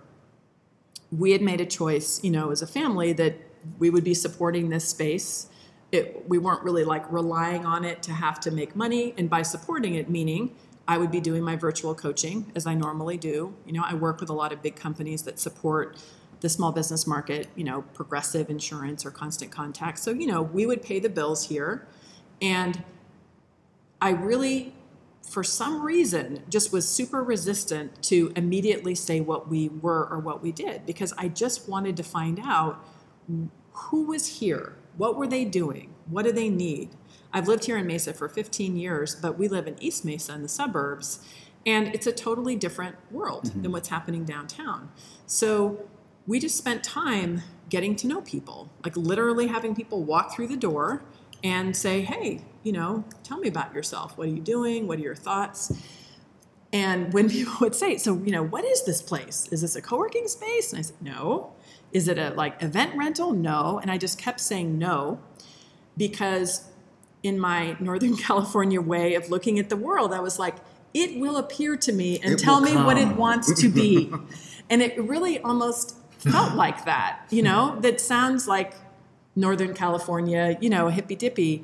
we 1.11 1.31
had 1.31 1.41
made 1.41 1.61
a 1.61 1.65
choice, 1.65 2.21
you 2.23 2.29
know, 2.29 2.51
as 2.51 2.61
a 2.61 2.67
family 2.67 3.13
that 3.13 3.35
we 3.79 3.89
would 3.89 4.03
be 4.03 4.13
supporting 4.13 4.69
this 4.69 4.87
space. 4.87 5.47
It, 5.91 6.27
we 6.27 6.37
weren't 6.37 6.63
really 6.63 6.83
like 6.83 7.09
relying 7.11 7.65
on 7.65 7.85
it 7.85 8.03
to 8.03 8.11
have 8.11 8.39
to 8.41 8.51
make 8.51 8.75
money. 8.75 9.13
And 9.17 9.29
by 9.29 9.41
supporting 9.41 9.95
it, 9.95 10.09
meaning 10.09 10.55
I 10.87 10.97
would 10.97 11.11
be 11.11 11.21
doing 11.21 11.43
my 11.43 11.55
virtual 11.55 11.95
coaching 11.95 12.51
as 12.55 12.65
I 12.65 12.73
normally 12.73 13.17
do. 13.17 13.53
You 13.65 13.73
know, 13.73 13.83
I 13.85 13.93
work 13.93 14.19
with 14.19 14.29
a 14.29 14.33
lot 14.33 14.51
of 14.51 14.61
big 14.61 14.75
companies 14.75 15.23
that 15.23 15.39
support 15.39 15.97
the 16.41 16.49
small 16.49 16.71
business 16.71 17.05
market, 17.05 17.47
you 17.55 17.63
know, 17.63 17.83
progressive 17.93 18.49
insurance 18.49 19.05
or 19.05 19.11
constant 19.11 19.51
contact. 19.51 19.99
So, 19.99 20.11
you 20.11 20.25
know, 20.25 20.41
we 20.41 20.65
would 20.65 20.81
pay 20.81 20.99
the 20.99 21.09
bills 21.09 21.47
here. 21.47 21.87
And 22.41 22.83
I 24.01 24.10
really, 24.12 24.74
for 25.21 25.43
some 25.43 25.83
reason, 25.83 26.43
just 26.50 26.74
was 26.74 26.88
super 26.88 27.24
resistant 27.24 28.01
to 28.03 28.33
immediately 28.36 28.95
say 28.95 29.21
what 29.21 29.48
we 29.48 29.69
were 29.69 30.07
or 30.07 30.19
what 30.19 30.41
we 30.41 30.51
did 30.51 30.86
because 30.86 31.13
I 31.17 31.27
just 31.27 31.69
wanted 31.69 31.95
to 31.98 32.03
find 32.03 32.39
out 32.43 32.83
who 33.74 34.03
was 34.03 34.39
here, 34.39 34.75
what 34.98 35.15
were 35.15 35.27
they 35.27 35.45
doing, 35.45 35.93
what 36.10 36.25
do 36.25 36.31
they 36.31 36.50
need. 36.50 36.89
I've 37.33 37.48
lived 37.48 37.65
here 37.65 37.77
in 37.77 37.88
Mesa 37.88 38.13
for 38.13 38.27
15 38.27 38.75
years, 38.75 39.15
but 39.15 39.38
we 39.38 39.48
live 39.48 39.67
in 39.67 39.81
East 39.81 40.03
Mesa 40.03 40.33
in 40.33 40.41
the 40.41 40.50
suburbs, 40.50 41.25
and 41.65 41.88
it's 41.89 42.07
a 42.07 42.12
totally 42.12 42.55
different 42.55 42.95
world 43.12 43.45
mm-hmm. 43.45 43.62
than 43.62 43.71
what's 43.71 43.88
happening 43.88 44.25
downtown. 44.25 44.91
So 45.27 45.86
we 46.27 46.39
just 46.39 46.57
spent 46.57 46.83
time 46.83 47.43
getting 47.69 47.95
to 47.98 48.07
know 48.07 48.21
people, 48.21 48.69
like 48.83 48.98
literally 48.98 49.48
having 49.48 49.75
people 49.75 50.03
walk 50.03 50.36
through 50.36 50.48
the 50.48 50.57
door 50.57 51.03
and 51.43 51.75
say, 51.75 52.01
hey, 52.01 52.41
you 52.63 52.71
know, 52.71 53.03
tell 53.24 53.38
me 53.38 53.48
about 53.48 53.74
yourself. 53.74 54.17
What 54.17 54.27
are 54.27 54.31
you 54.31 54.39
doing? 54.39 54.88
What 54.88 55.00
are 55.00 55.01
your 55.01 55.15
thoughts? 55.15 55.71
And 56.74 57.12
when 57.13 57.29
people 57.36 57.53
would 57.62 57.75
say, 57.75 57.98
so, 57.98 58.15
you 58.24 58.31
know, 58.31 58.43
what 58.43 58.63
is 58.65 58.86
this 58.86 59.01
place? 59.01 59.48
Is 59.51 59.62
this 59.62 59.75
a 59.75 59.81
co 59.81 59.98
working 59.98 60.27
space? 60.27 60.71
And 60.71 60.79
I 60.79 60.83
said, 60.83 61.01
no. 61.01 61.53
Is 61.91 62.07
it 62.07 62.17
a 62.17 62.29
like 62.31 62.62
event 62.63 62.95
rental? 62.95 63.33
No. 63.33 63.79
And 63.79 63.91
I 63.91 63.98
just 63.98 64.17
kept 64.17 64.39
saying 64.39 64.77
no 64.77 65.19
because 65.98 66.69
in 67.24 67.39
my 67.39 67.75
Northern 67.79 68.15
California 68.15 68.81
way 68.81 69.15
of 69.15 69.29
looking 69.29 69.60
at 69.60 69.69
the 69.69 69.77
world, 69.77 70.13
I 70.13 70.19
was 70.19 70.39
like, 70.39 70.55
it 70.93 71.19
will 71.19 71.38
appear 71.38 71.77
to 71.77 71.91
me 71.91 72.19
and 72.19 72.33
It 72.33 72.39
tell 72.39 72.60
me 72.60 72.75
what 72.75 72.98
it 72.98 73.15
wants 73.15 73.62
to 73.62 73.69
be. 73.69 74.12
and 74.69 74.81
it 74.81 75.01
really 75.01 75.39
almost 75.39 75.95
felt 76.19 76.53
like 76.55 76.86
that, 76.86 77.25
you 77.29 77.41
know, 77.41 77.79
that 77.79 78.00
sounds 78.00 78.48
like 78.48 78.74
Northern 79.35 79.73
California, 79.73 80.57
you 80.61 80.69
know, 80.69 80.89
hippy 80.89 81.15
dippy. 81.15 81.63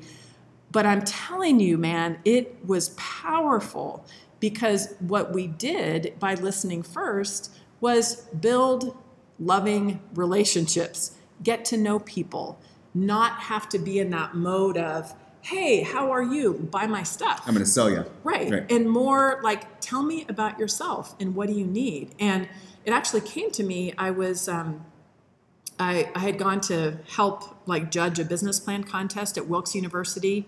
But 0.71 0.85
I'm 0.85 1.01
telling 1.03 1.59
you, 1.59 1.77
man, 1.77 2.19
it 2.25 2.57
was 2.65 2.89
powerful 2.97 4.05
because 4.39 4.93
what 4.99 5.33
we 5.33 5.47
did 5.47 6.13
by 6.19 6.35
listening 6.35 6.83
first 6.83 7.55
was 7.79 8.21
build 8.39 8.95
loving 9.39 9.99
relationships, 10.13 11.15
get 11.43 11.63
to 11.65 11.77
know 11.77 11.99
people, 11.99 12.59
not 12.93 13.39
have 13.39 13.69
to 13.69 13.79
be 13.79 13.99
in 13.99 14.09
that 14.09 14.35
mode 14.35 14.77
of, 14.77 15.13
hey, 15.41 15.81
how 15.81 16.11
are 16.11 16.23
you? 16.23 16.53
Buy 16.53 16.87
my 16.87 17.03
stuff. 17.03 17.43
I'm 17.45 17.53
going 17.53 17.63
to 17.63 17.71
sell 17.71 17.89
you. 17.89 18.05
Right. 18.23 18.69
And 18.69 18.89
more 18.89 19.39
like, 19.43 19.79
tell 19.79 20.03
me 20.03 20.25
about 20.27 20.59
yourself 20.59 21.15
and 21.19 21.35
what 21.35 21.47
do 21.47 21.53
you 21.53 21.65
need? 21.65 22.13
And 22.19 22.49
it 22.83 22.91
actually 22.91 23.21
came 23.21 23.51
to 23.51 23.63
me. 23.63 23.93
I 23.97 24.11
was, 24.11 24.49
um, 24.49 24.85
I, 25.79 26.09
I 26.15 26.19
had 26.19 26.37
gone 26.37 26.61
to 26.61 26.97
help 27.07 27.67
like 27.67 27.91
judge 27.91 28.19
a 28.19 28.25
business 28.25 28.59
plan 28.59 28.83
contest 28.83 29.37
at 29.37 29.47
Wilkes 29.47 29.75
University 29.75 30.47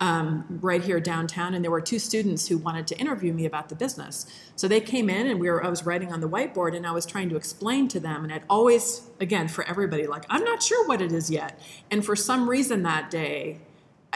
um, 0.00 0.58
right 0.60 0.82
here 0.82 1.00
downtown, 1.00 1.54
and 1.54 1.64
there 1.64 1.70
were 1.70 1.80
two 1.80 1.98
students 1.98 2.48
who 2.48 2.58
wanted 2.58 2.86
to 2.88 2.98
interview 2.98 3.32
me 3.32 3.46
about 3.46 3.68
the 3.68 3.74
business. 3.74 4.26
So 4.54 4.68
they 4.68 4.80
came 4.80 5.08
in, 5.08 5.26
and 5.26 5.40
we 5.40 5.48
were 5.48 5.64
I 5.64 5.68
was 5.68 5.86
writing 5.86 6.12
on 6.12 6.20
the 6.20 6.28
whiteboard, 6.28 6.76
and 6.76 6.86
I 6.86 6.92
was 6.92 7.06
trying 7.06 7.28
to 7.30 7.36
explain 7.36 7.88
to 7.88 8.00
them, 8.00 8.24
and 8.24 8.32
I'd 8.32 8.44
always 8.50 9.08
again 9.20 9.48
for 9.48 9.64
everybody 9.64 10.06
like 10.06 10.24
I'm 10.28 10.44
not 10.44 10.62
sure 10.62 10.86
what 10.86 11.00
it 11.00 11.12
is 11.12 11.30
yet, 11.30 11.60
and 11.90 12.04
for 12.04 12.16
some 12.16 12.48
reason 12.48 12.82
that 12.82 13.10
day, 13.10 13.58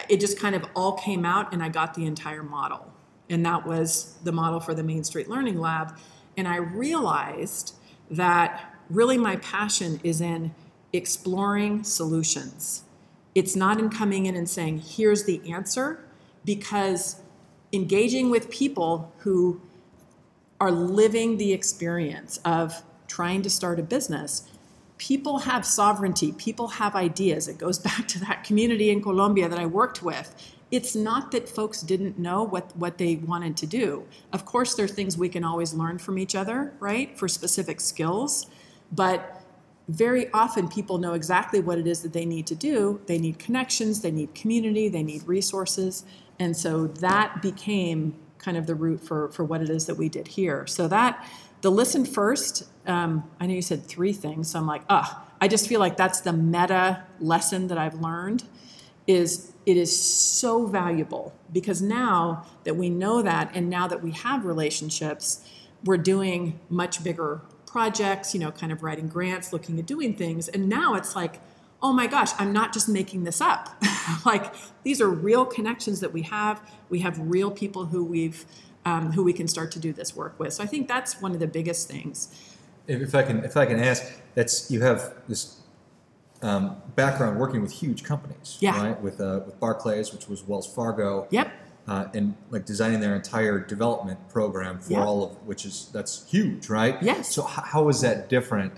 it 0.08 0.20
just 0.20 0.38
kind 0.38 0.54
of 0.54 0.64
all 0.74 0.92
came 0.92 1.24
out, 1.24 1.52
and 1.52 1.62
I 1.62 1.68
got 1.68 1.94
the 1.94 2.04
entire 2.04 2.42
model, 2.42 2.92
and 3.28 3.44
that 3.46 3.66
was 3.66 4.16
the 4.24 4.32
model 4.32 4.60
for 4.60 4.74
the 4.74 4.82
Main 4.82 5.04
Street 5.04 5.28
Learning 5.28 5.58
Lab, 5.58 5.96
and 6.36 6.46
I 6.46 6.56
realized 6.56 7.74
that 8.10 8.69
really 8.90 9.16
my 9.16 9.36
passion 9.36 10.00
is 10.02 10.20
in 10.20 10.54
exploring 10.92 11.84
solutions 11.84 12.84
it's 13.34 13.54
not 13.54 13.78
in 13.78 13.90
coming 13.90 14.26
in 14.26 14.36
and 14.36 14.48
saying, 14.48 14.78
here's 14.80 15.24
the 15.24 15.40
answer, 15.50 16.04
because 16.44 17.20
engaging 17.72 18.30
with 18.30 18.50
people 18.50 19.12
who 19.18 19.60
are 20.60 20.72
living 20.72 21.36
the 21.36 21.52
experience 21.52 22.38
of 22.44 22.82
trying 23.06 23.42
to 23.42 23.50
start 23.50 23.78
a 23.78 23.82
business, 23.82 24.48
people 24.98 25.38
have 25.38 25.64
sovereignty, 25.64 26.32
people 26.32 26.68
have 26.68 26.94
ideas. 26.94 27.48
It 27.48 27.58
goes 27.58 27.78
back 27.88 28.08
to 28.08 28.20
that 28.20 28.44
community 28.44 28.90
in 28.90 29.02
Colombia 29.02 29.48
that 29.48 29.58
I 29.58 29.66
worked 29.66 30.02
with. 30.02 30.34
It's 30.70 30.94
not 30.94 31.32
that 31.32 31.48
folks 31.48 31.80
didn't 31.80 32.18
know 32.18 32.44
what, 32.44 32.76
what 32.76 32.98
they 32.98 33.16
wanted 33.16 33.56
to 33.58 33.66
do. 33.66 34.06
Of 34.32 34.44
course, 34.44 34.74
there 34.74 34.84
are 34.84 34.88
things 34.88 35.18
we 35.18 35.28
can 35.28 35.44
always 35.44 35.74
learn 35.74 35.98
from 35.98 36.16
each 36.18 36.36
other, 36.36 36.74
right, 36.78 37.16
for 37.18 37.26
specific 37.26 37.80
skills. 37.80 38.46
But 38.92 39.42
very 39.88 40.30
often 40.32 40.68
people 40.68 40.98
know 40.98 41.14
exactly 41.14 41.60
what 41.60 41.78
it 41.78 41.86
is 41.86 42.02
that 42.02 42.12
they 42.12 42.24
need 42.24 42.46
to 42.46 42.54
do. 42.54 43.00
They 43.06 43.18
need 43.18 43.38
connections, 43.38 44.02
they 44.02 44.10
need 44.10 44.34
community, 44.34 44.88
they 44.88 45.02
need 45.02 45.26
resources. 45.26 46.04
And 46.38 46.56
so 46.56 46.86
that 46.86 47.42
became 47.42 48.14
kind 48.38 48.56
of 48.56 48.66
the 48.66 48.74
root 48.74 49.00
for, 49.00 49.28
for 49.30 49.44
what 49.44 49.60
it 49.60 49.68
is 49.68 49.86
that 49.86 49.96
we 49.96 50.08
did 50.08 50.28
here. 50.28 50.66
So 50.66 50.88
that, 50.88 51.26
the 51.60 51.70
listen 51.70 52.04
first, 52.06 52.64
um, 52.86 53.28
I 53.38 53.46
know 53.46 53.54
you 53.54 53.62
said 53.62 53.84
three 53.84 54.12
things. 54.12 54.50
So 54.50 54.58
I'm 54.58 54.66
like, 54.66 54.82
ah, 54.88 55.26
I 55.40 55.48
just 55.48 55.68
feel 55.68 55.80
like 55.80 55.96
that's 55.96 56.20
the 56.20 56.32
meta 56.32 57.04
lesson 57.18 57.68
that 57.68 57.78
I've 57.78 58.00
learned 58.00 58.44
is 59.06 59.52
it 59.66 59.76
is 59.76 59.98
so 60.00 60.66
valuable 60.66 61.34
because 61.52 61.82
now 61.82 62.46
that 62.64 62.76
we 62.76 62.88
know 62.88 63.22
that 63.22 63.50
and 63.54 63.68
now 63.68 63.86
that 63.88 64.02
we 64.02 64.12
have 64.12 64.44
relationships, 64.44 65.46
we're 65.84 65.98
doing 65.98 66.60
much 66.68 67.02
bigger 67.02 67.40
projects, 67.70 68.34
you 68.34 68.40
know, 68.40 68.50
kind 68.50 68.72
of 68.72 68.82
writing 68.82 69.06
grants, 69.06 69.52
looking 69.52 69.78
at 69.78 69.86
doing 69.86 70.14
things. 70.14 70.48
And 70.48 70.68
now 70.68 70.94
it's 70.94 71.14
like, 71.14 71.40
oh 71.82 71.92
my 71.92 72.06
gosh, 72.08 72.30
I'm 72.38 72.52
not 72.52 72.72
just 72.72 72.88
making 72.88 73.24
this 73.24 73.40
up. 73.40 73.80
like 74.26 74.54
these 74.82 75.00
are 75.00 75.08
real 75.08 75.44
connections 75.46 76.00
that 76.00 76.12
we 76.12 76.22
have. 76.22 76.60
We 76.88 76.98
have 77.00 77.18
real 77.18 77.50
people 77.50 77.86
who 77.86 78.04
we've 78.04 78.44
um, 78.84 79.12
who 79.12 79.22
we 79.22 79.32
can 79.32 79.46
start 79.46 79.70
to 79.72 79.78
do 79.78 79.92
this 79.92 80.16
work 80.16 80.38
with. 80.38 80.54
So 80.54 80.64
I 80.64 80.66
think 80.66 80.88
that's 80.88 81.20
one 81.20 81.32
of 81.32 81.38
the 81.38 81.46
biggest 81.46 81.86
things. 81.86 82.34
If, 82.86 83.02
if 83.02 83.14
I 83.14 83.22
can, 83.22 83.44
if 83.44 83.56
I 83.56 83.66
can 83.66 83.78
ask, 83.78 84.02
that's 84.34 84.70
you 84.70 84.80
have 84.80 85.14
this 85.28 85.60
um, 86.42 86.76
background 86.96 87.38
working 87.38 87.60
with 87.62 87.72
huge 87.72 88.02
companies, 88.02 88.56
Yeah. 88.60 88.82
right? 88.82 89.00
With 89.00 89.20
uh, 89.20 89.40
with 89.46 89.60
Barclays, 89.60 90.12
which 90.12 90.28
was 90.28 90.42
Wells 90.42 90.66
Fargo, 90.66 91.28
Yep. 91.30 91.52
Uh, 91.88 92.06
and 92.14 92.34
like 92.50 92.64
designing 92.66 93.00
their 93.00 93.14
entire 93.16 93.58
development 93.58 94.28
program 94.28 94.78
for 94.78 94.92
Yeah. 94.92 95.04
all 95.04 95.24
of 95.24 95.30
which 95.46 95.64
is 95.64 95.88
that's 95.92 96.28
huge, 96.30 96.68
right? 96.68 97.02
Yes. 97.02 97.34
So 97.34 97.42
h- 97.42 97.64
how 97.64 97.88
is 97.88 98.00
that 98.02 98.28
different? 98.28 98.72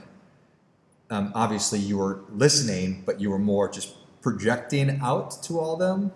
Um, 1.11 1.31
obviously, 1.35 1.79
you 1.79 1.99
were 1.99 2.21
listening, 2.33 3.03
but 3.05 3.21
you 3.21 3.31
were 3.31 3.39
more 3.39 3.69
just 3.69 3.95
projecting 4.23 5.01
out 5.03 5.43
to 5.43 5.59
all 5.61 5.77
them. 5.77 6.13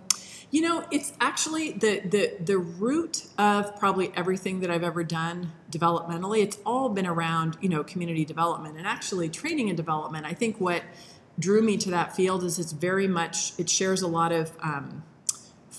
You 0.50 0.62
know, 0.62 0.84
it's 0.90 1.12
actually 1.20 1.72
the 1.72 2.00
the 2.08 2.36
the 2.42 2.56
root 2.56 3.26
of 3.36 3.76
probably 3.78 4.10
everything 4.16 4.60
that 4.60 4.70
I've 4.70 4.84
ever 4.84 5.04
done 5.04 5.52
developmentally. 5.70 6.40
It's 6.42 6.58
all 6.64 6.88
been 6.88 7.06
around, 7.06 7.58
you 7.60 7.68
know, 7.68 7.82
community 7.84 8.24
development 8.24 8.78
and 8.78 8.86
actually 8.86 9.28
training 9.28 9.68
and 9.68 9.76
development. 9.76 10.24
I 10.24 10.32
think 10.32 10.58
what 10.60 10.82
drew 11.38 11.60
me 11.60 11.76
to 11.76 11.90
that 11.90 12.16
field 12.16 12.42
is 12.44 12.58
it's 12.58 12.72
very 12.72 13.06
much 13.08 13.52
it 13.58 13.68
shares 13.68 14.00
a 14.00 14.06
lot 14.08 14.32
of 14.32 14.52
um, 14.62 15.02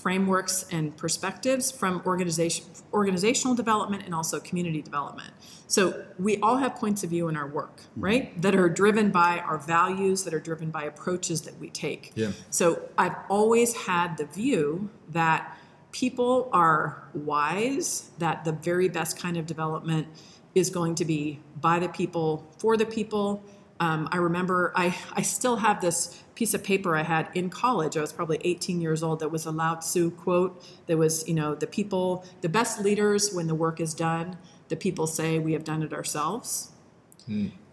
frameworks 0.02 0.66
and 0.72 0.96
perspectives 0.96 1.72
from 1.72 2.02
organization 2.06 2.66
organizational 2.94 3.56
development 3.56 4.04
and 4.06 4.16
also 4.16 4.40
community 4.40 4.82
development. 4.82 5.32
So 5.68 6.06
we 6.18 6.38
all 6.38 6.58
have 6.58 6.76
points 6.76 7.04
of 7.04 7.10
view 7.10 7.28
in 7.28 7.36
our 7.36 7.48
work, 7.48 7.82
mm-hmm. 7.82 8.02
right? 8.02 8.42
That 8.42 8.56
are 8.56 8.70
driven 8.70 9.12
by 9.12 9.40
our 9.40 9.58
values, 9.58 10.24
that 10.24 10.34
are 10.34 10.40
driven 10.40 10.72
by 10.72 10.84
approaches 10.84 11.42
that 11.42 11.60
we 11.60 11.70
take. 11.70 12.12
Yeah. 12.16 12.32
So 12.50 12.90
I've 12.98 13.16
always 13.30 13.76
had 13.76 14.18
the 14.18 14.26
view 14.26 14.90
that 15.10 15.58
people 15.92 16.50
are 16.54 17.04
wise, 17.14 18.12
that 18.20 18.46
the 18.46 18.52
very 18.52 18.88
best 18.88 19.20
kind 19.20 19.36
of 19.38 19.46
development 19.46 20.08
is 20.56 20.70
going 20.70 20.96
to 20.96 21.06
be 21.06 21.40
by 21.60 21.80
the 21.80 21.90
people, 21.90 22.48
for 22.58 22.78
the 22.78 22.86
people. 22.86 23.44
Um, 23.80 24.10
I 24.12 24.18
remember 24.18 24.72
I, 24.76 24.96
I 25.14 25.22
still 25.22 25.58
have 25.58 25.82
this 25.82 26.24
piece 26.36 26.54
of 26.54 26.64
paper 26.64 26.96
I 26.96 27.04
had 27.04 27.30
in 27.34 27.50
college. 27.50 27.98
I 27.98 28.02
was 28.02 28.12
probably 28.12 28.40
18 28.44 28.82
years 28.82 29.04
old. 29.04 29.20
That 29.20 29.32
was 29.32 29.46
a 29.46 29.52
Lao 29.52 29.76
Tzu 29.76 30.12
quote. 30.12 30.64
That 30.88 30.98
was, 30.98 31.28
you 31.28 31.34
know, 31.34 31.56
the 31.56 31.68
people, 31.68 32.26
the 32.42 32.50
best 32.50 32.82
leaders 32.82 33.34
when 33.34 33.48
the 33.48 33.56
work 33.56 33.80
is 33.80 33.94
done, 33.94 34.38
the 34.70 34.76
people 34.76 35.08
say 35.08 35.40
we 35.40 35.54
have 35.54 35.64
done 35.64 35.84
it 35.84 35.94
ourselves. 35.94 36.72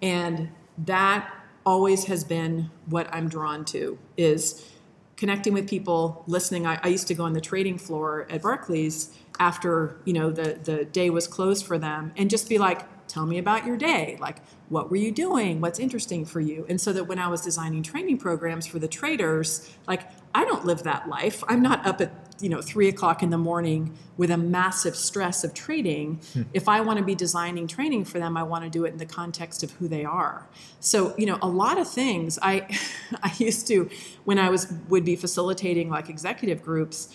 And 0.02 0.50
that 0.78 1.32
always 1.64 2.04
has 2.04 2.24
been 2.24 2.70
what 2.86 3.08
I'm 3.12 3.28
drawn 3.28 3.64
to 3.66 3.98
is 4.16 4.70
connecting 5.16 5.52
with 5.52 5.68
people, 5.68 6.24
listening. 6.26 6.66
I, 6.66 6.78
I 6.82 6.88
used 6.88 7.06
to 7.08 7.14
go 7.14 7.24
on 7.24 7.32
the 7.32 7.40
trading 7.40 7.78
floor 7.78 8.26
at 8.30 8.42
Barclays 8.42 9.16
after 9.40 9.96
you 10.04 10.12
know 10.12 10.30
the 10.30 10.58
the 10.62 10.84
day 10.84 11.10
was 11.10 11.26
closed 11.26 11.66
for 11.66 11.78
them, 11.78 12.12
and 12.16 12.30
just 12.30 12.48
be 12.48 12.58
like, 12.58 12.82
"Tell 13.14 13.26
me 13.26 13.38
about 13.38 13.64
your 13.64 13.76
day. 13.76 14.16
Like, 14.20 14.38
what 14.70 14.90
were 14.90 14.96
you 14.96 15.12
doing? 15.12 15.60
What's 15.60 15.78
interesting 15.78 16.24
for 16.24 16.40
you?" 16.40 16.66
And 16.68 16.80
so 16.80 16.92
that 16.92 17.04
when 17.04 17.20
I 17.20 17.28
was 17.28 17.42
designing 17.42 17.84
training 17.84 18.18
programs 18.18 18.66
for 18.66 18.80
the 18.80 18.88
traders, 18.88 19.72
like 19.86 20.10
I 20.34 20.44
don't 20.44 20.66
live 20.66 20.82
that 20.82 21.08
life. 21.08 21.44
I'm 21.48 21.62
not 21.62 21.86
up 21.86 22.00
at 22.00 22.10
you 22.40 22.48
know 22.48 22.60
three 22.60 22.88
o'clock 22.88 23.22
in 23.22 23.30
the 23.30 23.38
morning 23.38 23.96
with 24.16 24.32
a 24.32 24.36
massive 24.36 24.96
stress 24.96 25.44
of 25.44 25.54
trading. 25.54 26.20
Hmm. 26.32 26.42
If 26.52 26.68
I 26.68 26.80
want 26.80 26.98
to 26.98 27.04
be 27.04 27.14
designing 27.14 27.68
training 27.68 28.04
for 28.04 28.18
them, 28.18 28.36
I 28.36 28.42
want 28.42 28.64
to 28.64 28.70
do 28.70 28.84
it 28.84 28.90
in 28.90 28.98
the 28.98 29.06
context 29.06 29.62
of 29.62 29.70
who 29.72 29.86
they 29.86 30.04
are. 30.04 30.48
So 30.80 31.14
you 31.16 31.26
know, 31.26 31.38
a 31.40 31.48
lot 31.48 31.78
of 31.78 31.88
things 31.88 32.36
I 32.42 32.66
I 33.22 33.32
used 33.38 33.68
to 33.68 33.88
when 34.24 34.40
I 34.40 34.48
was 34.48 34.72
would 34.88 35.04
be 35.04 35.14
facilitating 35.14 35.88
like 35.88 36.08
executive 36.08 36.64
groups. 36.64 37.14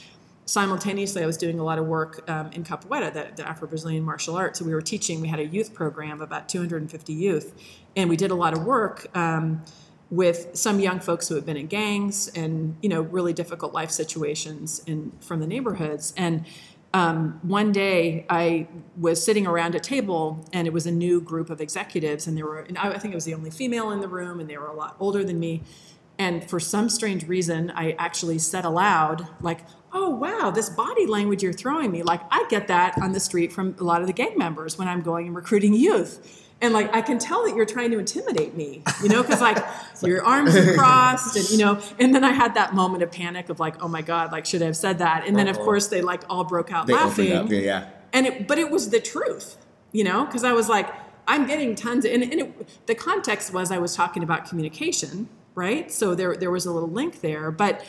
Simultaneously, 0.50 1.22
I 1.22 1.28
was 1.28 1.38
doing 1.38 1.60
a 1.60 1.64
lot 1.64 1.78
of 1.78 1.86
work 1.86 2.28
um, 2.28 2.50
in 2.54 2.64
Capoeira, 2.64 3.14
the, 3.14 3.28
the 3.36 3.48
Afro-Brazilian 3.48 4.04
martial 4.04 4.36
arts. 4.36 4.58
So 4.58 4.66
we 4.66 4.74
were 4.74 4.82
teaching. 4.82 5.22
We 5.22 5.28
had 5.28 5.40
a 5.40 5.46
youth 5.46 5.76
program, 5.76 6.22
about 6.22 6.50
250 6.50 7.14
youth, 7.14 7.54
and 7.96 8.10
we 8.10 8.18
did 8.18 8.32
a 8.32 8.36
lot 8.36 8.58
of 8.58 8.64
work. 8.66 9.16
Um, 9.16 9.64
with 10.10 10.50
some 10.56 10.80
young 10.80 11.00
folks 11.00 11.28
who 11.28 11.36
had 11.36 11.46
been 11.46 11.56
in 11.56 11.68
gangs 11.68 12.30
and 12.30 12.76
you 12.82 12.90
know 12.90 13.02
really 13.02 13.32
difficult 13.32 13.76
life 13.76 13.92
situations 13.92 14.82
in 14.88 15.12
from 15.22 15.40
the 15.40 15.46
neighborhoods 15.46 16.16
and 16.18 16.48
um, 16.96 17.40
one 17.44 17.72
day 17.72 18.26
I 18.28 18.68
was 18.98 19.24
sitting 19.24 19.46
around 19.46 19.76
a 19.76 19.80
table 19.80 20.44
and 20.52 20.66
it 20.66 20.74
was 20.74 20.88
a 20.88 20.92
new 20.92 21.22
group 21.22 21.52
of 21.52 21.62
executives 21.62 22.26
and 22.26 22.36
there 22.36 22.48
were 22.48 22.62
and 22.62 22.76
I 22.76 22.98
think 22.98 23.14
it 23.14 23.18
was 23.18 23.26
the 23.26 23.36
only 23.36 23.52
female 23.52 23.92
in 23.92 24.00
the 24.00 24.08
room 24.08 24.40
and 24.40 24.50
they 24.50 24.58
were 24.58 24.66
a 24.66 24.76
lot 24.76 24.96
older 25.00 25.24
than 25.24 25.40
me 25.40 25.62
and 26.18 26.50
for 26.50 26.60
some 26.60 26.90
strange 26.90 27.28
reason 27.28 27.72
I 27.76 27.92
actually 28.00 28.40
said 28.40 28.66
aloud 28.66 29.28
like 29.42 29.60
oh 29.92 30.10
wow 30.10 30.52
this 30.52 30.70
body 30.70 31.06
language 31.06 31.42
you're 31.42 31.54
throwing 31.54 31.92
me 31.92 32.04
like 32.04 32.22
I 32.32 32.46
get 32.50 32.68
that 32.68 32.98
on 33.02 33.12
the 33.12 33.20
street 33.20 33.52
from 33.52 33.76
a 33.80 33.84
lot 33.84 34.02
of 34.02 34.08
the 34.08 34.14
gang 34.14 34.38
members 34.38 34.78
when 34.78 34.88
I'm 34.88 35.02
going 35.02 35.28
and 35.28 35.36
recruiting 35.36 35.74
youth 35.74 36.46
and 36.62 36.74
like 36.74 36.94
I 36.94 37.02
can 37.02 37.20
tell 37.20 37.46
that 37.46 37.56
you're 37.56 37.66
trying 37.66 37.92
to 37.92 38.00
intimidate 38.00 38.56
me, 38.56 38.84
you 39.02 39.10
know, 39.10 39.22
because 39.22 39.42
like 39.42 39.64
your 40.04 40.24
arms 40.24 40.56
are 40.56 40.74
crossed, 40.74 41.36
and 41.36 41.50
you 41.50 41.58
know, 41.58 41.82
and 42.00 42.14
then 42.14 42.24
I 42.24 42.32
had 42.32 42.56
that 42.56 42.74
moment 42.74 43.04
of 43.04 43.12
panic 43.12 43.50
of 43.50 43.60
like, 43.60 43.82
oh 43.82 43.88
my 43.88 44.02
god, 44.02 44.32
like 44.32 44.46
should 44.46 44.62
I 44.62 44.66
have 44.66 44.78
said 44.78 45.00
that? 45.00 45.26
And 45.26 45.38
then 45.38 45.48
of 45.48 45.58
course 45.58 45.88
they 45.88 46.02
like 46.02 46.24
all 46.30 46.44
broke 46.44 46.72
out 46.72 46.88
They 46.88 46.94
laughing, 46.94 47.34
up. 47.34 47.50
Yeah, 47.50 47.60
yeah. 47.60 47.90
and 48.14 48.26
it, 48.26 48.48
but 48.48 48.58
it 48.58 48.70
was 48.70 48.90
the 48.90 49.00
truth, 49.00 49.58
you 49.92 50.04
know, 50.04 50.26
because 50.26 50.44
I 50.44 50.54
was 50.54 50.68
like, 50.70 50.90
I'm 51.28 51.46
getting 51.46 51.76
tons, 51.76 52.06
of, 52.06 52.12
and, 52.12 52.24
and 52.24 52.42
it, 52.42 52.88
the 52.88 52.96
context 52.96 53.54
was 53.54 53.72
I 53.72 53.78
was 53.78 53.96
talking 53.96 54.24
about 54.24 54.50
communication, 54.50 55.30
right? 55.56 55.92
So 55.92 56.14
there 56.16 56.36
there 56.36 56.52
was 56.52 56.66
a 56.66 56.72
little 56.72 56.90
link 56.90 57.22
there, 57.22 57.52
but 57.52 57.86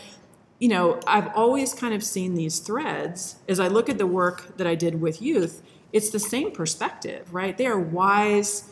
you 0.60 0.68
know, 0.68 1.00
I've 1.06 1.34
always 1.34 1.72
kind 1.72 1.94
of 1.94 2.04
seen 2.04 2.34
these 2.34 2.60
threads 2.60 3.36
as 3.48 3.58
I 3.58 3.66
look 3.66 3.88
at 3.88 3.98
the 3.98 4.06
work 4.06 4.58
that 4.58 4.66
I 4.66 4.74
did 4.74 5.00
with 5.00 5.20
youth. 5.20 5.62
It's 5.92 6.10
the 6.10 6.20
same 6.20 6.52
perspective, 6.52 7.32
right? 7.34 7.56
They 7.56 7.66
are 7.66 7.80
wise, 7.80 8.70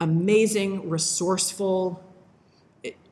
amazing, 0.00 0.88
resourceful, 0.88 2.04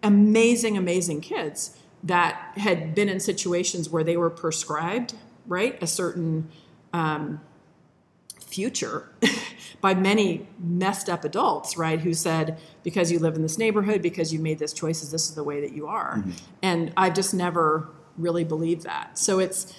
amazing, 0.03 0.77
amazing 0.77 1.23
kids 1.23 1.77
that 2.05 2.53
had 2.59 2.95
been 2.95 3.09
in 3.09 3.19
situations 3.19 3.89
where 3.89 4.05
they 4.05 4.17
were 4.17 4.31
prescribed, 4.31 5.15
right, 5.47 5.83
a 5.83 5.87
certain 5.87 6.51
um, 6.93 7.41
future 8.41 9.11
by 9.81 9.95
many 9.95 10.47
messed 10.61 11.09
up 11.09 11.25
adults, 11.25 11.79
right, 11.79 12.01
who 12.01 12.13
said, 12.13 12.59
because 12.83 13.11
you 13.11 13.19
live 13.19 13.37
in 13.37 13.43
this 13.43 13.57
neighborhood, 13.57 14.03
because 14.03 14.35
you 14.35 14.39
made 14.39 14.59
this 14.59 14.75
choices, 14.75 15.11
this 15.11 15.31
is 15.31 15.35
the 15.35 15.43
way 15.43 15.63
that 15.63 15.73
you 15.73 15.87
are. 15.87 16.19
Mm-hmm. 16.19 16.31
And 16.63 16.93
I've 16.97 17.15
just 17.15 17.33
never 17.33 17.89
really 18.19 18.45
believe 18.45 18.83
that. 18.83 19.19
So 19.19 19.39
it's, 19.39 19.73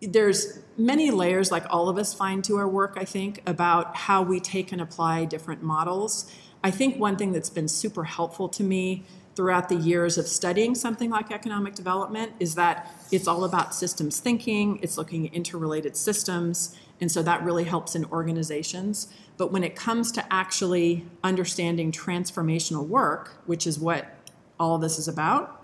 there's 0.00 0.60
many 0.76 1.10
layers, 1.10 1.50
like 1.50 1.64
all 1.70 1.88
of 1.88 1.98
us 1.98 2.14
find 2.14 2.44
to 2.44 2.56
our 2.56 2.68
work, 2.68 2.94
I 2.96 3.04
think, 3.04 3.42
about 3.46 3.96
how 3.96 4.22
we 4.22 4.38
take 4.38 4.70
and 4.70 4.80
apply 4.80 5.24
different 5.24 5.62
models. 5.62 6.32
I 6.62 6.70
think 6.70 6.98
one 6.98 7.16
thing 7.16 7.32
that's 7.32 7.50
been 7.50 7.68
super 7.68 8.04
helpful 8.04 8.48
to 8.50 8.62
me 8.62 9.04
throughout 9.34 9.68
the 9.68 9.76
years 9.76 10.18
of 10.18 10.26
studying 10.26 10.74
something 10.74 11.10
like 11.10 11.30
economic 11.30 11.74
development 11.74 12.32
is 12.40 12.56
that 12.56 12.92
it's 13.12 13.28
all 13.28 13.44
about 13.44 13.72
systems 13.74 14.18
thinking, 14.18 14.80
it's 14.82 14.98
looking 14.98 15.28
at 15.28 15.32
interrelated 15.32 15.96
systems, 15.96 16.76
and 17.00 17.10
so 17.10 17.22
that 17.22 17.44
really 17.44 17.62
helps 17.62 17.94
in 17.94 18.04
organizations. 18.06 19.06
But 19.36 19.52
when 19.52 19.62
it 19.62 19.76
comes 19.76 20.10
to 20.12 20.32
actually 20.32 21.06
understanding 21.22 21.92
transformational 21.92 22.86
work, 22.88 23.40
which 23.46 23.64
is 23.64 23.78
what 23.78 24.12
all 24.58 24.78
this 24.78 24.98
is 24.98 25.06
about, 25.06 25.57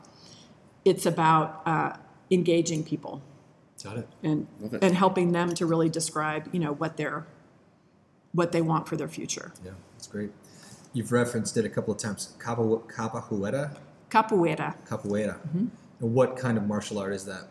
it's 0.84 1.06
about 1.06 1.62
uh, 1.66 1.96
engaging 2.30 2.84
people. 2.84 3.22
Got 3.82 3.98
it. 3.98 4.08
And, 4.22 4.46
it. 4.62 4.82
and 4.82 4.94
helping 4.94 5.32
them 5.32 5.54
to 5.54 5.66
really 5.66 5.88
describe, 5.90 6.48
you 6.52 6.60
know, 6.60 6.72
what 6.72 6.96
they're 6.96 7.26
what 8.32 8.50
they 8.50 8.62
want 8.62 8.88
for 8.88 8.96
their 8.96 9.08
future. 9.08 9.52
Yeah, 9.64 9.72
that's 9.92 10.08
great. 10.08 10.32
You've 10.92 11.12
referenced 11.12 11.56
it 11.56 11.64
a 11.64 11.68
couple 11.68 11.94
of 11.94 12.00
times. 12.00 12.34
Capoeira. 12.38 13.76
Capoeira. 14.10 14.74
Capoeira. 14.86 15.36
Mm-hmm. 15.38 15.66
And 16.00 16.14
what 16.14 16.36
kind 16.36 16.58
of 16.58 16.66
martial 16.66 16.98
art 16.98 17.12
is 17.12 17.24
that? 17.26 17.48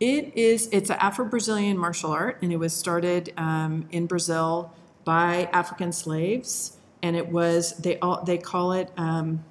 It 0.00 0.36
is. 0.36 0.68
It's 0.70 0.90
an 0.90 0.96
Afro-Brazilian 1.00 1.76
martial 1.76 2.12
art, 2.12 2.38
and 2.40 2.52
it 2.52 2.56
was 2.56 2.72
started 2.72 3.32
um, 3.36 3.86
in 3.90 4.06
Brazil 4.06 4.72
by 5.04 5.48
African 5.52 5.92
slaves, 5.92 6.76
and 7.02 7.16
it 7.16 7.28
was 7.28 7.72
they 7.78 7.98
all 7.98 8.22
they 8.22 8.38
call 8.38 8.72
it 8.72 8.92
um, 8.96 9.44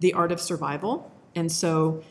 the 0.00 0.14
art 0.14 0.32
of 0.32 0.40
survival, 0.40 1.12
and 1.34 1.52
so 1.52 2.02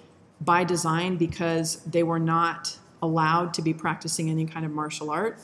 by 0.42 0.64
design 0.64 1.18
because 1.18 1.78
they 1.84 2.04
were 2.04 2.20
not 2.20 2.78
allowed 3.02 3.54
to 3.54 3.62
be 3.62 3.74
practicing 3.74 4.30
any 4.30 4.46
kind 4.46 4.66
of 4.66 4.72
martial 4.72 5.10
art 5.10 5.40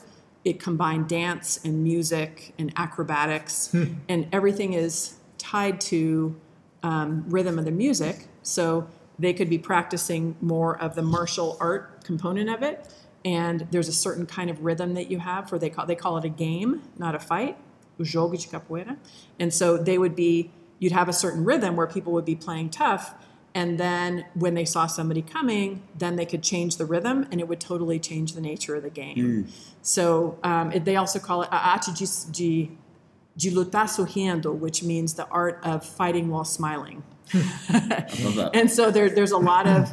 it 0.46 0.60
combined 0.60 1.08
dance 1.08 1.58
and 1.64 1.82
music 1.82 2.54
and 2.56 2.72
acrobatics, 2.76 3.72
hmm. 3.72 3.94
and 4.08 4.28
everything 4.32 4.74
is 4.74 5.16
tied 5.38 5.80
to 5.80 6.36
um, 6.84 7.24
rhythm 7.28 7.58
of 7.58 7.64
the 7.64 7.72
music. 7.72 8.28
So 8.42 8.88
they 9.18 9.32
could 9.32 9.50
be 9.50 9.58
practicing 9.58 10.36
more 10.40 10.80
of 10.80 10.94
the 10.94 11.02
martial 11.02 11.56
art 11.58 12.04
component 12.04 12.48
of 12.48 12.62
it, 12.62 12.94
and 13.24 13.66
there's 13.72 13.88
a 13.88 13.92
certain 13.92 14.24
kind 14.24 14.48
of 14.48 14.60
rhythm 14.60 14.94
that 14.94 15.10
you 15.10 15.18
have 15.18 15.48
for 15.48 15.58
they 15.58 15.68
call 15.68 15.84
they 15.84 15.96
call 15.96 16.16
it 16.16 16.24
a 16.24 16.28
game, 16.28 16.82
not 16.96 17.16
a 17.16 17.18
fight. 17.18 17.58
O 17.98 18.04
jogo 18.04 18.40
de 18.40 18.46
capoeira, 18.46 18.96
and 19.40 19.52
so 19.52 19.76
they 19.76 19.98
would 19.98 20.14
be 20.14 20.52
you'd 20.78 20.92
have 20.92 21.08
a 21.08 21.12
certain 21.12 21.44
rhythm 21.44 21.74
where 21.74 21.88
people 21.88 22.12
would 22.12 22.24
be 22.24 22.36
playing 22.36 22.70
tough 22.70 23.14
and 23.56 23.80
then 23.80 24.26
when 24.34 24.52
they 24.52 24.66
saw 24.66 24.86
somebody 24.86 25.22
coming, 25.22 25.82
then 25.96 26.16
they 26.16 26.26
could 26.26 26.42
change 26.42 26.76
the 26.76 26.84
rhythm 26.84 27.26
and 27.32 27.40
it 27.40 27.48
would 27.48 27.58
totally 27.58 27.98
change 27.98 28.34
the 28.34 28.40
nature 28.42 28.74
of 28.74 28.82
the 28.82 28.90
game. 28.90 29.16
Mm. 29.16 29.50
So 29.80 30.38
um, 30.44 30.72
it, 30.72 30.84
they 30.84 30.96
also 30.96 31.18
call 31.18 31.40
it 31.40 31.48
a 31.50 31.70
arte 31.70 31.90
de, 31.94 32.70
de 33.38 33.50
lutar 33.50 33.86
sorrindo, 33.86 34.54
which 34.54 34.82
means 34.82 35.14
the 35.14 35.26
art 35.28 35.58
of 35.62 35.86
fighting 35.86 36.28
while 36.28 36.44
smiling. 36.44 37.02
and 38.52 38.70
so 38.70 38.90
there, 38.90 39.08
there's 39.08 39.32
a 39.32 39.38
lot 39.38 39.66
of, 39.66 39.90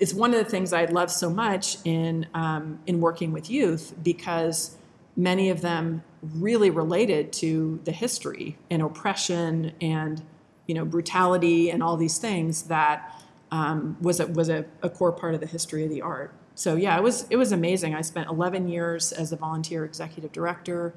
it's 0.00 0.12
one 0.12 0.34
of 0.34 0.44
the 0.44 0.50
things 0.50 0.72
I 0.72 0.86
love 0.86 1.12
so 1.12 1.30
much 1.30 1.78
in, 1.84 2.26
um, 2.34 2.80
in 2.88 3.00
working 3.00 3.30
with 3.30 3.48
youth 3.48 3.94
because 4.02 4.76
many 5.14 5.50
of 5.50 5.60
them 5.60 6.02
really 6.20 6.70
related 6.70 7.32
to 7.34 7.78
the 7.84 7.92
history 7.92 8.58
and 8.68 8.82
oppression 8.82 9.70
and 9.80 10.20
you 10.68 10.74
know 10.74 10.84
brutality 10.84 11.70
and 11.70 11.82
all 11.82 11.96
these 11.96 12.18
things 12.18 12.62
that 12.64 13.20
um, 13.50 13.96
was 14.00 14.20
a, 14.20 14.26
was 14.26 14.48
a, 14.50 14.66
a, 14.82 14.90
core 14.90 15.10
part 15.10 15.34
of 15.34 15.40
the 15.40 15.46
history 15.46 15.82
of 15.82 15.90
the 15.90 16.02
art. 16.02 16.34
So 16.54 16.76
yeah, 16.76 16.96
it 16.96 17.02
was 17.02 17.26
it 17.30 17.36
was 17.36 17.50
amazing. 17.50 17.94
I 17.94 18.02
spent 18.02 18.28
11 18.28 18.68
years 18.68 19.10
as 19.12 19.32
a 19.32 19.36
volunteer 19.36 19.84
executive 19.84 20.30
director, 20.32 20.94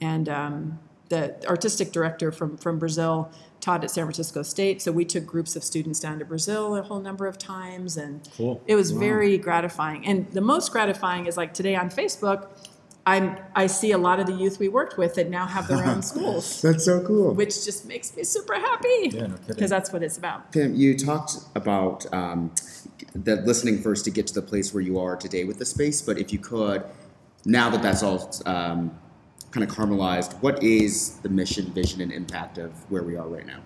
and 0.00 0.28
um, 0.28 0.78
the 1.10 1.46
artistic 1.46 1.92
director 1.92 2.32
from 2.32 2.56
from 2.56 2.78
Brazil 2.78 3.30
taught 3.60 3.84
at 3.84 3.90
San 3.90 4.04
Francisco 4.04 4.42
State. 4.42 4.80
So 4.80 4.90
we 4.90 5.04
took 5.04 5.26
groups 5.26 5.54
of 5.54 5.62
students 5.62 6.00
down 6.00 6.18
to 6.20 6.24
Brazil 6.24 6.76
a 6.76 6.82
whole 6.82 7.00
number 7.00 7.26
of 7.26 7.36
times, 7.36 7.98
and 7.98 8.26
cool. 8.36 8.62
it 8.66 8.74
was 8.74 8.92
wow. 8.92 9.00
very 9.00 9.36
gratifying. 9.36 10.06
And 10.06 10.30
the 10.32 10.40
most 10.40 10.72
gratifying 10.72 11.26
is 11.26 11.36
like 11.36 11.52
today 11.52 11.76
on 11.76 11.90
Facebook. 11.90 12.48
I'm, 13.06 13.38
I 13.54 13.66
see 13.66 13.92
a 13.92 13.98
lot 13.98 14.20
of 14.20 14.26
the 14.26 14.32
youth 14.32 14.58
we 14.58 14.68
worked 14.68 14.98
with 14.98 15.14
that 15.14 15.30
now 15.30 15.46
have 15.46 15.68
their 15.68 15.84
own 15.84 16.02
schools. 16.12 16.60
that's 16.60 16.84
so 16.84 17.02
cool. 17.02 17.34
Which 17.34 17.64
just 17.64 17.86
makes 17.86 18.14
me 18.16 18.24
super 18.24 18.54
happy. 18.54 19.10
Yeah, 19.10 19.26
no 19.28 19.36
Because 19.46 19.70
that's 19.70 19.92
what 19.92 20.02
it's 20.02 20.18
about. 20.18 20.52
Pam, 20.52 20.74
you 20.74 20.96
talked 20.96 21.36
about 21.54 22.12
um, 22.12 22.52
the 23.14 23.36
listening 23.36 23.80
first 23.80 24.04
to 24.04 24.10
get 24.10 24.26
to 24.28 24.34
the 24.34 24.42
place 24.42 24.74
where 24.74 24.82
you 24.82 24.98
are 24.98 25.16
today 25.16 25.44
with 25.44 25.58
the 25.58 25.64
space, 25.64 26.02
but 26.02 26.18
if 26.18 26.32
you 26.32 26.38
could, 26.38 26.84
now 27.44 27.70
that 27.70 27.82
that's 27.82 28.02
all 28.02 28.30
um, 28.46 28.96
kind 29.50 29.68
of 29.68 29.74
caramelized, 29.74 30.34
what 30.42 30.62
is 30.62 31.16
the 31.18 31.28
mission, 31.28 31.66
vision, 31.72 32.00
and 32.00 32.12
impact 32.12 32.58
of 32.58 32.72
where 32.90 33.02
we 33.02 33.16
are 33.16 33.26
right 33.26 33.46
now? 33.46 33.60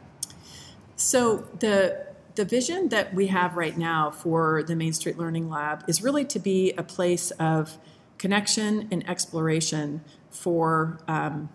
So 0.96 1.48
the 1.58 2.06
the 2.34 2.44
vision 2.44 2.88
that 2.88 3.14
we 3.14 3.28
have 3.28 3.56
right 3.56 3.76
now 3.78 4.10
for 4.10 4.64
the 4.64 4.74
Main 4.74 4.92
Street 4.92 5.16
Learning 5.16 5.48
Lab 5.48 5.84
is 5.86 6.02
really 6.02 6.24
to 6.24 6.40
be 6.40 6.72
a 6.72 6.82
place 6.82 7.30
of 7.32 7.78
connection 8.18 8.88
and 8.90 9.08
exploration 9.08 10.02
for 10.30 10.98
um, 11.08 11.48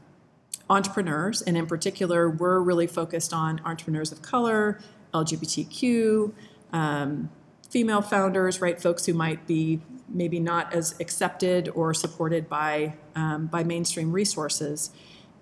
entrepreneurs. 0.69 1.41
And 1.41 1.57
in 1.57 1.67
particular, 1.67 2.29
we're 2.29 2.59
really 2.59 2.87
focused 2.87 3.33
on 3.33 3.61
entrepreneurs 3.65 4.11
of 4.11 4.21
color, 4.21 4.79
LGBTQ, 5.13 6.31
um, 6.73 7.29
female 7.69 8.01
founders, 8.01 8.61
right? 8.61 8.81
Folks 8.81 9.05
who 9.05 9.13
might 9.13 9.45
be 9.47 9.81
maybe 10.07 10.39
not 10.39 10.73
as 10.73 10.99
accepted 10.99 11.69
or 11.69 11.93
supported 11.93 12.49
by, 12.49 12.95
um, 13.15 13.47
by 13.47 13.63
mainstream 13.63 14.11
resources. 14.11 14.91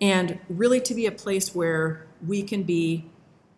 And 0.02 0.40
really 0.50 0.82
to 0.82 0.94
be 0.94 1.06
a 1.06 1.12
place 1.12 1.56
where 1.56 2.06
we 2.26 2.44
can 2.44 2.64
be 2.64 3.10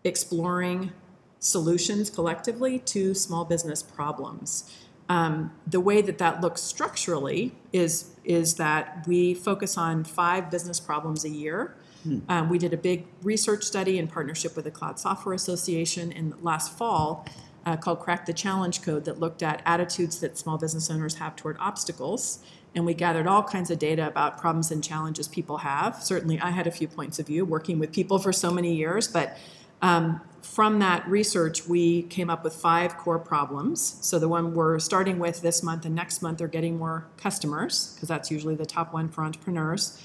exploring 0.04 0.92
solutions 1.40 2.10
collectively 2.10 2.80
to 2.80 3.14
small 3.14 3.46
business 3.46 3.82
problems. 3.82 4.72
Um, 5.10 5.52
the 5.66 5.80
way 5.80 6.02
that 6.04 6.20
that 6.20 6.40
looks 6.40 6.62
structurally 6.62 7.56
is 7.74 8.12
is 8.24 8.56
that 8.56 9.06
we 9.08 9.34
focus 9.34 9.76
on 9.78 10.04
five 10.04 10.52
business 10.52 10.80
problems 10.80 11.26
a 11.26 11.30
year. 11.30 11.76
Hmm. 12.04 12.20
Um, 12.30 12.50
we 12.50 12.60
did 12.60 12.74
a 12.74 12.78
big 12.78 13.08
research 13.24 13.64
study 13.64 13.98
in 13.98 14.08
partnership 14.08 14.56
with 14.56 14.66
the 14.66 14.72
Cloud 14.72 15.00
Software 15.00 15.34
Association 15.34 16.12
in 16.12 16.36
last 16.42 16.78
fall 16.78 17.26
uh, 17.66 17.76
called 17.76 18.00
Crack 18.00 18.26
the 18.26 18.34
Challenge 18.34 18.82
Code 18.82 19.06
that 19.06 19.20
looked 19.20 19.44
at 19.44 19.62
attitudes 19.66 20.20
that 20.20 20.38
small 20.38 20.58
business 20.58 20.90
owners 20.90 21.16
have 21.16 21.36
toward 21.36 21.58
obstacles. 21.60 22.40
And 22.76 22.86
we 22.86 22.94
gathered 22.94 23.26
all 23.26 23.42
kinds 23.44 23.72
of 23.72 23.80
data 23.80 24.08
about 24.08 24.38
problems 24.38 24.70
and 24.72 24.84
challenges 24.84 25.28
people 25.28 25.58
have. 25.58 26.02
Certainly, 26.02 26.40
I 26.40 26.52
had 26.52 26.68
a 26.68 26.72
few 26.72 26.88
points 26.88 27.18
of 27.18 27.28
view 27.28 27.44
working 27.46 27.80
with 27.80 27.92
people 27.92 28.20
for 28.20 28.32
so 28.32 28.52
many 28.52 28.76
years, 28.76 29.08
but 29.08 29.38
um, 29.82 30.22
from 30.42 30.80
that 30.80 31.08
research, 31.08 31.68
we 31.68 32.04
came 32.04 32.30
up 32.30 32.44
with 32.44 32.54
five 32.54 32.98
core 32.98 33.20
problems. 33.20 33.98
So, 34.02 34.20
the 34.20 34.28
one 34.28 34.54
we're 34.54 34.80
starting 34.80 35.20
with 35.20 35.42
this 35.42 35.64
month 35.64 35.86
and 35.86 35.96
next 35.96 36.22
month 36.22 36.42
are 36.42 36.48
getting 36.48 36.78
more 36.78 37.08
customers, 37.18 37.94
because 37.94 38.10
that's 38.10 38.32
usually 38.32 38.56
the 38.56 38.66
top 38.66 38.94
one 38.94 39.10
for 39.10 39.24
entrepreneurs, 39.24 40.02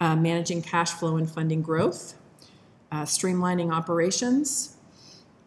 uh, 0.00 0.16
managing 0.16 0.62
cash 0.62 0.90
flow 0.90 1.16
and 1.16 1.30
funding 1.30 1.62
growth, 1.62 2.14
uh, 2.92 3.02
streamlining 3.02 3.72
operations, 3.72 4.76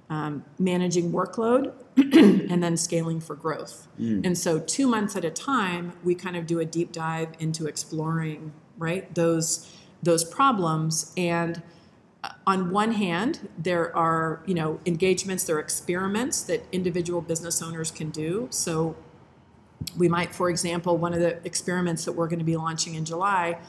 um, 0.09 0.43
managing 0.57 1.11
workload, 1.11 1.73
and 1.97 2.63
then 2.63 2.77
scaling 2.77 3.19
for 3.19 3.35
growth. 3.35 3.87
Mm. 3.99 4.25
And 4.25 4.37
so, 4.37 4.59
two 4.59 4.87
months 4.87 5.15
at 5.15 5.25
a 5.25 5.31
time, 5.31 5.93
we 6.03 6.15
kind 6.15 6.35
of 6.35 6.47
do 6.47 6.59
a 6.59 6.65
deep 6.65 6.91
dive 6.91 7.29
into 7.39 7.67
exploring 7.67 8.53
right 8.77 9.13
those 9.15 9.75
those 10.01 10.23
problems 10.23 11.13
and 11.17 11.61
on 12.49 12.71
one 12.71 12.91
hand, 12.93 13.47
there 13.57 13.95
are 13.95 14.41
you 14.45 14.55
know 14.59 14.79
engagements, 14.85 15.43
there 15.45 15.55
are 15.57 15.65
experiments 15.69 16.41
that 16.49 16.59
individual 16.71 17.21
business 17.21 17.61
owners 17.61 17.89
can 17.99 18.09
do. 18.09 18.47
So 18.49 18.95
we 19.97 20.07
might, 20.09 20.31
for 20.39 20.49
example, 20.49 20.97
one 20.97 21.13
of 21.13 21.21
the 21.21 21.33
experiments 21.45 22.05
that 22.05 22.13
we're 22.13 22.27
going 22.27 22.43
to 22.45 22.45
be 22.53 22.57
launching 22.57 22.95
in 22.95 23.05
July 23.05 23.59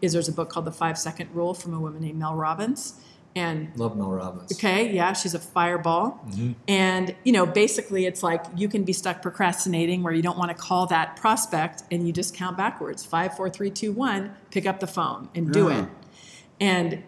is 0.00 0.12
there's 0.14 0.28
a 0.28 0.32
book 0.32 0.48
called 0.48 0.64
The 0.64 0.72
Five 0.72 0.96
Second 0.98 1.28
Rule 1.34 1.52
from 1.54 1.74
a 1.74 1.80
woman 1.80 2.00
named 2.00 2.18
Mel 2.18 2.34
Robbins. 2.34 2.94
And 3.36 3.70
Love 3.76 3.96
Mel 3.96 4.10
Robbins. 4.10 4.50
Okay, 4.52 4.90
yeah, 4.92 5.12
she's 5.12 5.34
a 5.34 5.38
fireball. 5.38 6.20
Mm-hmm. 6.30 6.52
And, 6.66 7.14
you 7.22 7.32
know, 7.32 7.46
basically 7.46 8.06
it's 8.06 8.22
like 8.22 8.42
you 8.56 8.68
can 8.68 8.82
be 8.82 8.92
stuck 8.92 9.22
procrastinating 9.22 10.02
where 10.02 10.12
you 10.12 10.22
don't 10.22 10.38
want 10.38 10.50
to 10.50 10.56
call 10.56 10.86
that 10.86 11.16
prospect 11.16 11.84
and 11.92 12.06
you 12.06 12.12
just 12.12 12.34
count 12.34 12.56
backwards 12.56 13.04
five, 13.04 13.36
four, 13.36 13.48
three, 13.50 13.70
two, 13.70 13.92
one, 13.92 14.34
pick 14.50 14.66
up 14.66 14.80
the 14.80 14.86
phone 14.88 15.28
and 15.34 15.52
do 15.52 15.68
Yeah. 15.68 15.82
it. 15.82 15.88
And 16.58 17.02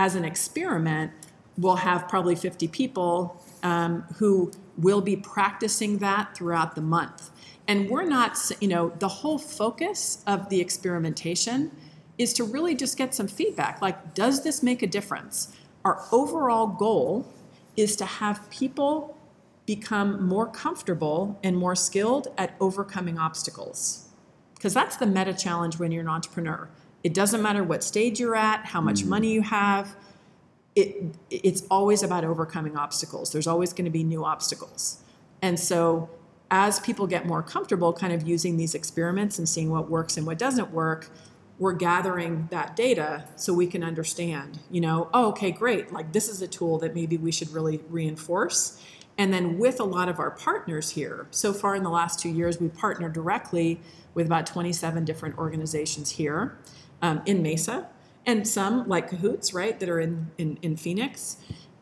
as 0.00 0.14
an 0.14 0.24
experiment, 0.24 1.12
we'll 1.58 1.76
have 1.76 2.08
probably 2.08 2.34
50 2.34 2.68
people 2.68 3.44
um, 3.62 4.02
who 4.16 4.50
will 4.78 5.02
be 5.02 5.14
practicing 5.14 5.98
that 5.98 6.34
throughout 6.34 6.74
the 6.74 6.80
month. 6.80 7.28
And 7.68 7.90
we're 7.90 8.06
not, 8.06 8.38
you 8.60 8.68
know, 8.68 8.94
the 8.98 9.08
whole 9.08 9.38
focus 9.38 10.24
of 10.26 10.48
the 10.48 10.58
experimentation 10.58 11.70
is 12.16 12.32
to 12.32 12.44
really 12.44 12.74
just 12.74 12.96
get 12.96 13.14
some 13.14 13.28
feedback. 13.28 13.82
Like, 13.82 14.14
does 14.14 14.42
this 14.42 14.62
make 14.62 14.82
a 14.82 14.86
difference? 14.86 15.54
Our 15.84 16.02
overall 16.10 16.66
goal 16.66 17.30
is 17.76 17.94
to 17.96 18.06
have 18.06 18.48
people 18.48 19.18
become 19.66 20.26
more 20.26 20.46
comfortable 20.46 21.38
and 21.44 21.58
more 21.58 21.76
skilled 21.76 22.28
at 22.38 22.56
overcoming 22.58 23.18
obstacles 23.18 24.08
because 24.54 24.72
that's 24.72 24.96
the 24.96 25.06
meta 25.06 25.34
challenge 25.34 25.78
when 25.78 25.92
you're 25.92 26.02
an 26.02 26.08
entrepreneur. 26.08 26.70
It 27.02 27.14
doesn't 27.14 27.42
matter 27.42 27.64
what 27.64 27.82
stage 27.82 28.20
you're 28.20 28.36
at, 28.36 28.66
how 28.66 28.80
much 28.80 29.02
mm. 29.02 29.08
money 29.08 29.32
you 29.32 29.42
have. 29.42 29.96
It 30.76 31.16
it's 31.30 31.62
always 31.70 32.02
about 32.02 32.24
overcoming 32.24 32.76
obstacles. 32.76 33.32
There's 33.32 33.46
always 33.46 33.72
going 33.72 33.86
to 33.86 33.90
be 33.90 34.04
new 34.04 34.24
obstacles. 34.24 35.02
And 35.42 35.58
so 35.58 36.10
as 36.50 36.80
people 36.80 37.06
get 37.06 37.26
more 37.26 37.42
comfortable 37.42 37.92
kind 37.92 38.12
of 38.12 38.26
using 38.26 38.56
these 38.56 38.74
experiments 38.74 39.38
and 39.38 39.48
seeing 39.48 39.70
what 39.70 39.88
works 39.88 40.16
and 40.16 40.26
what 40.26 40.38
doesn't 40.38 40.72
work, 40.72 41.08
we're 41.58 41.72
gathering 41.72 42.48
that 42.50 42.74
data 42.74 43.24
so 43.36 43.52
we 43.52 43.66
can 43.66 43.84
understand, 43.84 44.58
you 44.70 44.80
know, 44.80 45.08
oh, 45.12 45.28
okay, 45.28 45.50
great. 45.50 45.92
Like 45.92 46.12
this 46.12 46.28
is 46.28 46.42
a 46.42 46.48
tool 46.48 46.78
that 46.78 46.94
maybe 46.94 47.18
we 47.18 47.30
should 47.30 47.50
really 47.50 47.80
reinforce. 47.88 48.82
And 49.18 49.32
then 49.32 49.58
with 49.58 49.78
a 49.78 49.84
lot 49.84 50.08
of 50.08 50.18
our 50.18 50.30
partners 50.30 50.90
here, 50.90 51.26
so 51.30 51.52
far 51.52 51.76
in 51.76 51.82
the 51.82 51.90
last 51.90 52.18
two 52.18 52.30
years, 52.30 52.58
we've 52.58 52.74
partnered 52.74 53.12
directly 53.12 53.78
with 54.14 54.26
about 54.26 54.46
27 54.46 55.04
different 55.04 55.36
organizations 55.36 56.12
here 56.12 56.58
um, 57.02 57.22
in 57.26 57.42
Mesa, 57.42 57.88
and 58.26 58.46
some 58.46 58.88
like 58.88 59.08
Cahoots, 59.08 59.52
right, 59.54 59.78
that 59.80 59.88
are 59.88 60.00
in 60.00 60.30
in, 60.38 60.58
in 60.62 60.76
Phoenix, 60.76 61.36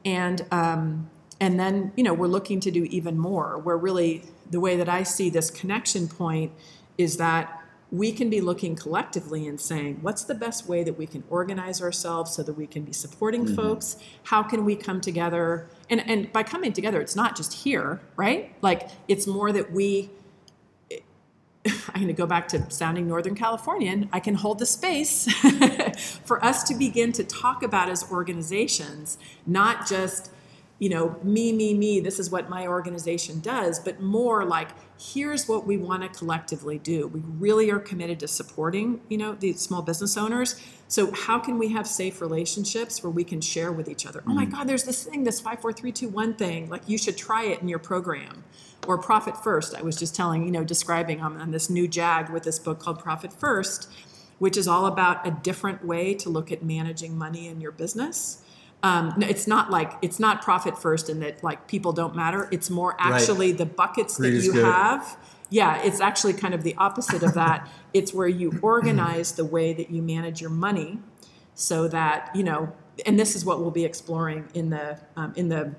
and 0.04 0.44
um, 0.50 1.11
and 1.40 1.59
then 1.59 1.92
you 1.96 2.04
know 2.04 2.14
we're 2.14 2.26
looking 2.26 2.61
to 2.61 2.70
do 2.70 2.85
even 2.85 3.18
more. 3.18 3.59
We're 3.59 3.76
really 3.76 4.24
the 4.50 4.61
way 4.61 4.76
that 4.76 4.88
I 4.88 5.02
see 5.02 5.31
this 5.31 5.50
connection 5.50 6.09
point 6.09 6.52
is 6.96 7.16
that 7.18 7.59
we 7.90 8.12
can 8.12 8.28
be 8.28 8.40
looking 8.40 8.76
collectively 8.76 9.46
and 9.46 9.59
saying, 9.59 9.98
what's 10.02 10.22
the 10.24 10.35
best 10.35 10.68
way 10.68 10.85
that 10.85 10.98
we 10.98 11.07
can 11.07 11.24
organize 11.31 11.81
ourselves 11.81 12.33
so 12.33 12.42
that 12.42 12.52
we 12.52 12.66
can 12.66 12.83
be 12.83 12.92
supporting 12.92 13.46
folks? 13.57 13.96
How 14.24 14.42
can 14.42 14.64
we 14.66 14.76
come 14.76 15.00
together? 15.00 15.68
And, 15.88 16.07
and 16.07 16.31
by 16.31 16.42
coming 16.42 16.74
together, 16.74 17.00
it's 17.00 17.16
not 17.16 17.35
just 17.35 17.52
here, 17.52 18.00
right? 18.16 18.54
Like, 18.61 18.90
it's 19.09 19.26
more 19.26 19.52
that 19.52 19.72
we, 19.72 20.11
I'm 21.94 22.03
going 22.03 22.09
to 22.09 22.12
go 22.12 22.27
back 22.27 22.48
to 22.48 22.70
sounding 22.70 23.09
Northern 23.09 23.35
Californian. 23.35 24.09
I 24.12 24.20
can 24.20 24.35
hold 24.35 24.59
the 24.59 24.66
space 24.66 25.33
for 26.24 26.44
us 26.44 26.62
to 26.64 26.74
begin 26.74 27.12
to 27.12 27.24
talk 27.24 27.62
about 27.62 27.88
as 27.88 28.11
organizations, 28.11 29.18
not 29.46 29.88
just, 29.88 30.31
you 30.79 30.88
know, 30.88 31.17
me, 31.23 31.53
me, 31.53 31.75
me, 31.75 31.99
this 31.99 32.21
is 32.21 32.31
what 32.31 32.49
my 32.49 32.67
organization 32.67 33.41
does, 33.41 33.81
but 33.81 34.01
more 34.01 34.45
like, 34.45 34.69
here's 35.01 35.49
what 35.49 35.67
we 35.67 35.77
want 35.77 36.03
to 36.03 36.09
collectively 36.09 36.79
do. 36.79 37.09
We 37.09 37.21
really 37.21 37.71
are 37.71 37.81
committed 37.81 38.21
to 38.21 38.29
supporting, 38.29 39.01
you 39.09 39.19
know, 39.19 39.35
these 39.35 39.61
small 39.61 39.83
business 39.83 40.17
owners. 40.17 40.61
So 40.87 41.11
how 41.12 41.38
can 41.41 41.59
we 41.59 41.69
have 41.71 41.87
safe 41.87 42.21
relationships 42.21 43.03
where 43.03 43.11
we 43.11 43.25
can 43.25 43.41
share 43.41 43.73
with 43.73 43.88
each 43.88 44.07
other? 44.07 44.23
Oh 44.27 44.33
my 44.33 44.45
God, 44.45 44.69
there's 44.69 44.85
this 44.85 45.05
thing, 45.05 45.25
this 45.25 45.41
five, 45.41 45.61
four, 45.61 45.73
three, 45.73 45.93
two, 45.93 46.09
one 46.09 46.35
thing. 46.35 46.69
Like 46.69 46.83
you 46.87 46.97
should 46.97 47.17
try 47.17 47.45
it 47.45 47.61
in 47.61 47.69
your 47.69 47.81
program. 47.81 48.45
Or 48.87 48.97
Profit 48.97 49.37
First. 49.43 49.75
I 49.75 49.83
was 49.83 49.97
just 49.97 50.14
telling, 50.14 50.45
you 50.45 50.53
know, 50.53 50.64
describing 50.64 51.21
um, 51.21 51.37
on 51.37 51.51
this 51.51 51.69
new 51.69 51.88
JAG 51.88 52.31
with 52.31 52.45
this 52.45 52.59
book 52.59 52.79
called 52.79 53.01
Profit 53.01 53.33
First, 53.33 53.91
which 54.38 54.57
is 54.57 54.69
all 54.69 54.87
about 54.87 55.27
a 55.27 55.33
different 55.33 55.85
way 55.85 56.14
to 56.14 56.31
look 56.31 56.53
at 56.53 56.62
managing 56.62 57.19
money 57.19 57.49
in 57.49 57.61
your 57.61 57.73
business. 57.73 58.43
Um, 58.83 59.14
no, 59.17 59.27
it's 59.27 59.47
not 59.47 59.71
like 59.71 59.93
it's 60.03 60.21
not 60.21 60.43
profit 60.43 60.79
first 60.79 61.09
and 61.09 61.21
that 61.23 61.43
like 61.43 61.67
people 61.67 61.93
don't 61.93 62.14
matter. 62.14 62.49
It's 62.53 62.71
more 62.71 62.95
actually 62.99 63.53
the 63.53 63.67
buckets 63.67 64.17
Greed 64.17 64.35
that 64.35 64.45
you 64.45 64.53
good. 64.53 64.64
have. 64.64 65.17
Yeah, 65.51 65.83
it's 65.83 66.01
actually 66.01 66.35
kind 66.35 66.55
of 66.55 66.62
the 66.62 66.75
opposite 66.77 67.23
of 67.23 67.35
that. 67.35 67.69
it's 67.95 68.12
where 68.14 68.29
you 68.29 68.59
organize 68.62 69.33
the 69.33 69.45
way 69.45 69.73
that 69.73 69.91
you 69.91 70.03
manage 70.03 70.41
your 70.41 70.51
money, 70.51 71.01
so 71.55 71.88
that 71.88 72.31
you 72.35 72.45
know. 72.45 72.73
And 73.07 73.19
this 73.19 73.37
is 73.37 73.45
what 73.45 73.61
we'll 73.61 73.71
be 73.71 73.85
exploring 73.85 74.49
in 74.55 74.71
the 74.71 74.99
um, 75.17 75.33
in 75.37 75.49
the 75.49 75.75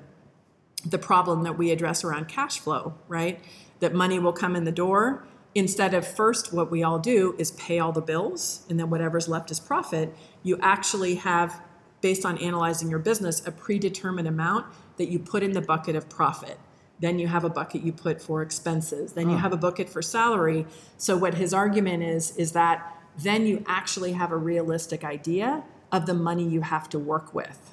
the 0.86 0.98
problem 0.98 1.44
that 1.44 1.58
we 1.58 1.72
address 1.72 2.04
around 2.04 2.28
cash 2.28 2.60
flow, 2.60 2.96
right? 3.08 3.40
That 3.80 3.94
money 3.94 4.20
will 4.20 4.34
come 4.34 4.56
in 4.56 4.64
the 4.64 4.72
door. 4.72 5.26
Instead 5.56 5.94
of 5.94 6.08
first, 6.08 6.54
what 6.54 6.70
we 6.70 6.84
all 6.84 7.00
do 7.00 7.36
is 7.38 7.52
pay 7.52 7.80
all 7.80 7.92
the 7.92 8.02
bills, 8.02 8.66
and 8.70 8.80
then 8.80 8.90
whatever's 8.90 9.28
left 9.28 9.52
is 9.52 9.60
profit. 9.60 10.16
You 10.44 10.60
actually 10.62 11.16
have, 11.16 11.62
based 12.02 12.26
on 12.26 12.38
analyzing 12.38 12.90
your 12.90 13.00
business, 13.00 13.46
a 13.46 13.52
predetermined 13.52 14.28
amount 14.28 14.66
that 14.98 15.10
you 15.10 15.20
put 15.20 15.44
in 15.44 15.54
the 15.54 15.62
bucket 15.62 15.96
of 15.96 16.10
profit. 16.10 16.58
Then 17.00 17.20
you 17.20 17.28
have 17.28 17.44
a 17.44 17.50
bucket 17.50 17.84
you 17.84 17.94
put 17.94 18.22
for 18.22 18.42
expenses. 18.42 19.14
Then 19.14 19.30
you 19.30 19.36
hmm. 19.36 19.42
have 19.42 19.54
a 19.54 19.58
bucket 19.58 19.90
for 19.90 20.02
salary. 20.02 20.66
So 20.98 21.16
what 21.16 21.36
his 21.36 21.54
argument 21.54 22.04
is 22.04 22.36
is 22.38 22.52
that 22.54 22.98
then 23.18 23.46
you 23.46 23.64
actually 23.68 24.14
have 24.14 24.32
a 24.32 24.38
realistic 24.38 25.04
idea 25.04 25.64
of 25.92 26.06
the 26.06 26.14
money 26.14 26.48
you 26.48 26.62
have 26.62 26.90
to 26.90 27.00
work 27.00 27.34
with 27.34 27.70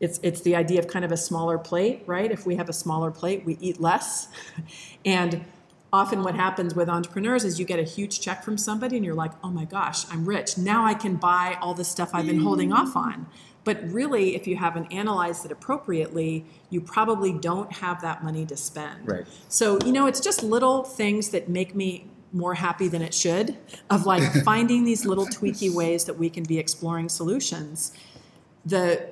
it's 0.00 0.18
it's 0.22 0.40
the 0.40 0.56
idea 0.56 0.78
of 0.78 0.88
kind 0.88 1.04
of 1.04 1.12
a 1.12 1.16
smaller 1.16 1.58
plate, 1.58 2.02
right? 2.06 2.30
If 2.32 2.46
we 2.46 2.56
have 2.56 2.68
a 2.68 2.72
smaller 2.72 3.10
plate, 3.10 3.44
we 3.44 3.58
eat 3.60 3.80
less. 3.80 4.28
and 5.04 5.44
often 5.92 6.22
what 6.22 6.34
happens 6.34 6.74
with 6.74 6.88
entrepreneurs 6.88 7.44
is 7.44 7.58
you 7.58 7.64
get 7.64 7.78
a 7.78 7.84
huge 7.84 8.20
check 8.20 8.44
from 8.44 8.56
somebody 8.56 8.96
and 8.96 9.04
you're 9.04 9.14
like, 9.14 9.32
"Oh 9.42 9.50
my 9.50 9.64
gosh, 9.64 10.04
I'm 10.10 10.24
rich. 10.24 10.56
Now 10.56 10.84
I 10.84 10.94
can 10.94 11.16
buy 11.16 11.58
all 11.60 11.74
the 11.74 11.84
stuff 11.84 12.10
I've 12.12 12.26
been 12.26 12.40
holding 12.40 12.72
off 12.72 12.96
on." 12.96 13.26
But 13.64 13.82
really, 13.90 14.34
if 14.34 14.46
you 14.46 14.56
haven't 14.56 14.92
analyzed 14.92 15.44
it 15.44 15.52
appropriately, 15.52 16.46
you 16.70 16.80
probably 16.80 17.32
don't 17.32 17.70
have 17.72 18.00
that 18.00 18.24
money 18.24 18.46
to 18.46 18.56
spend. 18.56 19.06
Right. 19.06 19.26
So, 19.48 19.78
you 19.84 19.92
know, 19.92 20.06
it's 20.06 20.20
just 20.20 20.42
little 20.42 20.82
things 20.82 21.28
that 21.30 21.48
make 21.48 21.74
me 21.74 22.06
more 22.32 22.54
happy 22.54 22.88
than 22.88 23.02
it 23.02 23.12
should 23.12 23.56
of 23.90 24.06
like 24.06 24.22
finding 24.44 24.84
these 24.84 25.04
little 25.04 25.26
tweaky 25.26 25.72
ways 25.72 26.04
that 26.04 26.14
we 26.14 26.30
can 26.30 26.44
be 26.44 26.58
exploring 26.58 27.08
solutions. 27.08 27.92
The 28.64 29.08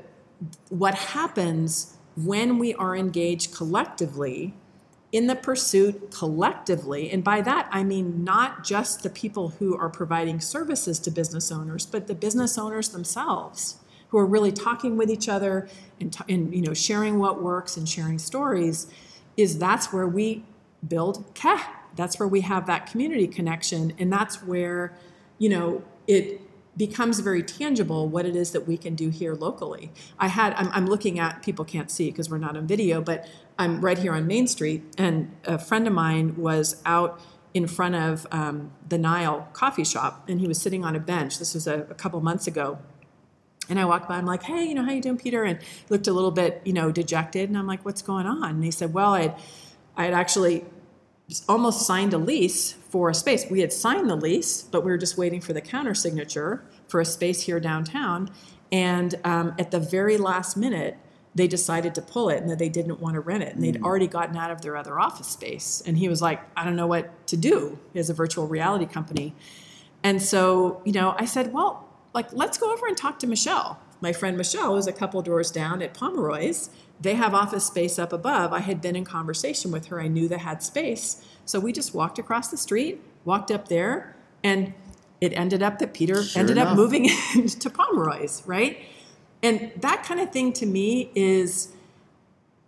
what 0.68 0.94
happens 0.94 1.96
when 2.16 2.58
we 2.58 2.74
are 2.74 2.96
engaged 2.96 3.54
collectively 3.54 4.54
in 5.10 5.26
the 5.26 5.34
pursuit 5.34 6.10
collectively 6.10 7.10
and 7.10 7.24
by 7.24 7.40
that 7.40 7.68
i 7.72 7.82
mean 7.82 8.22
not 8.24 8.62
just 8.62 9.02
the 9.02 9.10
people 9.10 9.50
who 9.58 9.76
are 9.76 9.88
providing 9.88 10.40
services 10.40 10.98
to 10.98 11.10
business 11.10 11.50
owners 11.50 11.86
but 11.86 12.06
the 12.06 12.14
business 12.14 12.58
owners 12.58 12.90
themselves 12.90 13.78
who 14.08 14.18
are 14.18 14.26
really 14.26 14.52
talking 14.52 14.96
with 14.96 15.10
each 15.10 15.28
other 15.28 15.68
and, 16.00 16.16
and 16.28 16.54
you 16.54 16.62
know 16.62 16.74
sharing 16.74 17.18
what 17.18 17.42
works 17.42 17.76
and 17.76 17.88
sharing 17.88 18.18
stories 18.18 18.86
is 19.36 19.58
that's 19.58 19.92
where 19.92 20.06
we 20.06 20.44
build 20.86 21.34
K'é. 21.34 21.58
that's 21.96 22.18
where 22.18 22.28
we 22.28 22.42
have 22.42 22.66
that 22.66 22.86
community 22.86 23.26
connection 23.26 23.94
and 23.98 24.12
that's 24.12 24.42
where 24.42 24.92
you 25.38 25.48
know 25.48 25.82
it 26.06 26.42
becomes 26.78 27.18
very 27.18 27.42
tangible 27.42 28.08
what 28.08 28.24
it 28.24 28.36
is 28.36 28.52
that 28.52 28.66
we 28.66 28.78
can 28.78 28.94
do 28.94 29.10
here 29.10 29.34
locally. 29.34 29.90
I 30.18 30.28
had 30.28 30.54
I'm, 30.54 30.68
I'm 30.72 30.86
looking 30.86 31.18
at 31.18 31.42
people 31.42 31.64
can't 31.64 31.90
see 31.90 32.10
because 32.10 32.30
we're 32.30 32.38
not 32.38 32.56
on 32.56 32.66
video, 32.66 33.02
but 33.02 33.28
I'm 33.58 33.80
right 33.80 33.98
here 33.98 34.12
on 34.12 34.26
Main 34.26 34.46
Street, 34.46 34.82
and 34.96 35.34
a 35.44 35.58
friend 35.58 35.86
of 35.86 35.92
mine 35.92 36.36
was 36.36 36.80
out 36.86 37.20
in 37.54 37.66
front 37.66 37.96
of 37.96 38.26
um, 38.30 38.70
the 38.88 38.98
Nile 38.98 39.48
coffee 39.52 39.84
shop, 39.84 40.24
and 40.28 40.40
he 40.40 40.46
was 40.46 40.60
sitting 40.60 40.84
on 40.84 40.94
a 40.94 41.00
bench. 41.00 41.38
This 41.38 41.54
was 41.54 41.66
a, 41.66 41.80
a 41.90 41.94
couple 41.94 42.20
months 42.20 42.46
ago. 42.46 42.78
And 43.68 43.78
I 43.78 43.84
walked 43.84 44.08
by. 44.08 44.16
I'm 44.16 44.26
like, 44.26 44.44
"Hey, 44.44 44.64
you 44.64 44.74
know, 44.74 44.84
how 44.84 44.92
you 44.92 45.02
doing, 45.02 45.18
Peter?" 45.18 45.44
And 45.44 45.58
looked 45.90 46.06
a 46.06 46.12
little 46.12 46.30
bit, 46.30 46.62
you 46.64 46.72
know, 46.72 46.90
dejected. 46.90 47.50
And 47.50 47.58
I'm 47.58 47.66
like, 47.66 47.84
"What's 47.84 48.00
going 48.00 48.26
on?" 48.26 48.42
And 48.44 48.64
he 48.64 48.70
said, 48.70 48.94
"Well, 48.94 49.12
I, 49.12 49.34
I 49.96 50.04
had 50.04 50.14
actually 50.14 50.64
almost 51.48 51.86
signed 51.86 52.14
a 52.14 52.18
lease 52.18 52.72
for 52.72 53.10
a 53.10 53.14
space. 53.14 53.44
We 53.50 53.60
had 53.60 53.72
signed 53.72 54.08
the 54.08 54.16
lease, 54.16 54.62
but 54.62 54.84
we 54.84 54.90
were 54.90 54.96
just 54.96 55.18
waiting 55.18 55.40
for 55.40 55.52
the 55.52 55.60
counter 55.60 55.94
signature 55.94 56.64
for 56.86 57.00
a 57.00 57.04
space 57.04 57.42
here 57.42 57.60
downtown. 57.60 58.30
And 58.72 59.14
um, 59.24 59.54
at 59.58 59.70
the 59.70 59.80
very 59.80 60.16
last 60.16 60.56
minute, 60.56 60.96
they 61.38 61.46
decided 61.46 61.94
to 61.94 62.02
pull 62.02 62.28
it 62.28 62.40
and 62.40 62.50
that 62.50 62.58
they 62.58 62.68
didn't 62.68 63.00
want 63.00 63.14
to 63.14 63.20
rent 63.20 63.42
it. 63.42 63.54
And 63.54 63.62
they'd 63.62 63.80
mm. 63.80 63.84
already 63.84 64.06
gotten 64.06 64.36
out 64.36 64.50
of 64.50 64.60
their 64.60 64.76
other 64.76 64.98
office 64.98 65.28
space. 65.28 65.82
And 65.86 65.96
he 65.96 66.08
was 66.08 66.20
like, 66.20 66.40
I 66.56 66.64
don't 66.64 66.76
know 66.76 66.86
what 66.86 67.26
to 67.28 67.36
do 67.36 67.78
as 67.94 68.10
a 68.10 68.14
virtual 68.14 68.46
reality 68.46 68.86
company. 68.86 69.34
And 70.02 70.20
so, 70.20 70.82
you 70.84 70.92
know, 70.92 71.14
I 71.18 71.24
said, 71.24 71.52
well, 71.52 71.88
like, 72.12 72.32
let's 72.32 72.58
go 72.58 72.72
over 72.72 72.86
and 72.86 72.96
talk 72.96 73.18
to 73.20 73.26
Michelle. 73.26 73.80
my 74.00 74.12
friend 74.12 74.36
Michelle, 74.36 74.76
is 74.76 74.86
a 74.86 74.92
couple 74.92 75.20
doors 75.22 75.50
down 75.50 75.82
at 75.82 75.92
Pomeroy's, 75.92 76.70
they 77.00 77.14
have 77.14 77.34
office 77.34 77.66
space 77.66 77.98
up 77.98 78.12
above. 78.12 78.52
I 78.52 78.60
had 78.60 78.80
been 78.80 78.96
in 78.96 79.04
conversation 79.04 79.70
with 79.70 79.86
her. 79.86 80.00
I 80.00 80.08
knew 80.08 80.28
they 80.28 80.38
had 80.38 80.62
space. 80.62 81.24
So 81.44 81.60
we 81.60 81.72
just 81.72 81.94
walked 81.94 82.18
across 82.18 82.48
the 82.48 82.56
street, 82.56 83.00
walked 83.24 83.50
up 83.50 83.68
there, 83.68 84.16
and 84.42 84.74
it 85.20 85.32
ended 85.32 85.62
up 85.62 85.78
that 85.78 85.94
Peter 85.94 86.22
Sure 86.22 86.40
ended 86.40 86.56
enough. 86.56 86.72
up 86.72 86.76
moving 86.76 87.08
to 87.60 87.70
Pomeroy's, 87.70 88.42
right? 88.46 88.78
And 89.42 89.72
that 89.76 90.02
kind 90.02 90.20
of 90.20 90.32
thing 90.32 90.52
to 90.54 90.66
me 90.66 91.10
is 91.14 91.72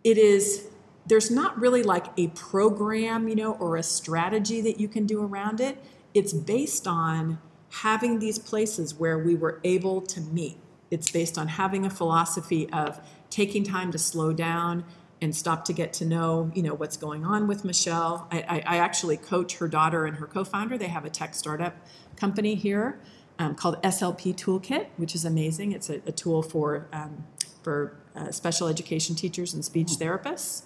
it 0.04 0.18
is 0.18 0.68
there's 1.06 1.30
not 1.30 1.59
really 1.59 1.83
like 1.83 2.06
a 2.16 2.28
program, 2.28 3.28
you 3.28 3.35
know, 3.35 3.54
or 3.54 3.76
a 3.76 3.83
strategy 3.83 4.61
that 4.61 4.78
you 4.78 4.87
can 4.87 5.06
do 5.06 5.22
around 5.22 5.61
it. 5.61 5.83
It's 6.14 6.33
based 6.33 6.87
on 6.87 7.40
having 7.70 8.18
these 8.18 8.38
places 8.38 8.94
where 8.94 9.18
we 9.18 9.35
were 9.35 9.61
able 9.64 10.00
to 10.02 10.20
meet. 10.20 10.56
It's 10.90 11.11
based 11.11 11.38
on 11.38 11.48
having 11.48 11.85
a 11.85 11.90
philosophy 11.90 12.68
of 12.70 13.00
taking 13.28 13.64
time 13.64 13.92
to 13.92 13.98
slow 13.98 14.33
down 14.33 14.85
and 15.22 15.35
stop 15.37 15.64
to 15.66 15.72
get 15.72 15.92
to 15.94 16.04
know, 16.04 16.50
you 16.54 16.62
know, 16.62 16.74
what's 16.74 16.96
going 16.96 17.24
on 17.24 17.46
with 17.46 17.64
Michelle. 17.64 18.26
I, 18.30 18.38
I, 18.48 18.62
I 18.66 18.76
actually 18.78 19.16
coach 19.16 19.59
her 19.59 19.68
daughter 19.68 20.06
and 20.06 20.16
her 20.16 20.26
co-founder. 20.26 20.78
They 20.78 20.88
have 20.88 21.04
a 21.04 21.11
tech 21.11 21.35
startup 21.35 21.76
company 22.16 22.54
here 22.54 22.98
um, 23.40 23.55
called 23.55 23.83
SLP 23.83 24.37
Toolkit, 24.37 24.88
which 24.98 25.14
is 25.14 25.24
amazing. 25.24 25.72
It's 25.72 25.88
a, 25.88 25.94
a 26.07 26.12
tool 26.12 26.42
for 26.42 26.87
um, 26.92 27.24
for 27.62 27.96
uh, 28.14 28.31
special 28.31 28.68
education 28.68 29.16
teachers 29.16 29.55
and 29.55 29.64
speech 29.64 29.88
therapists. 29.98 30.64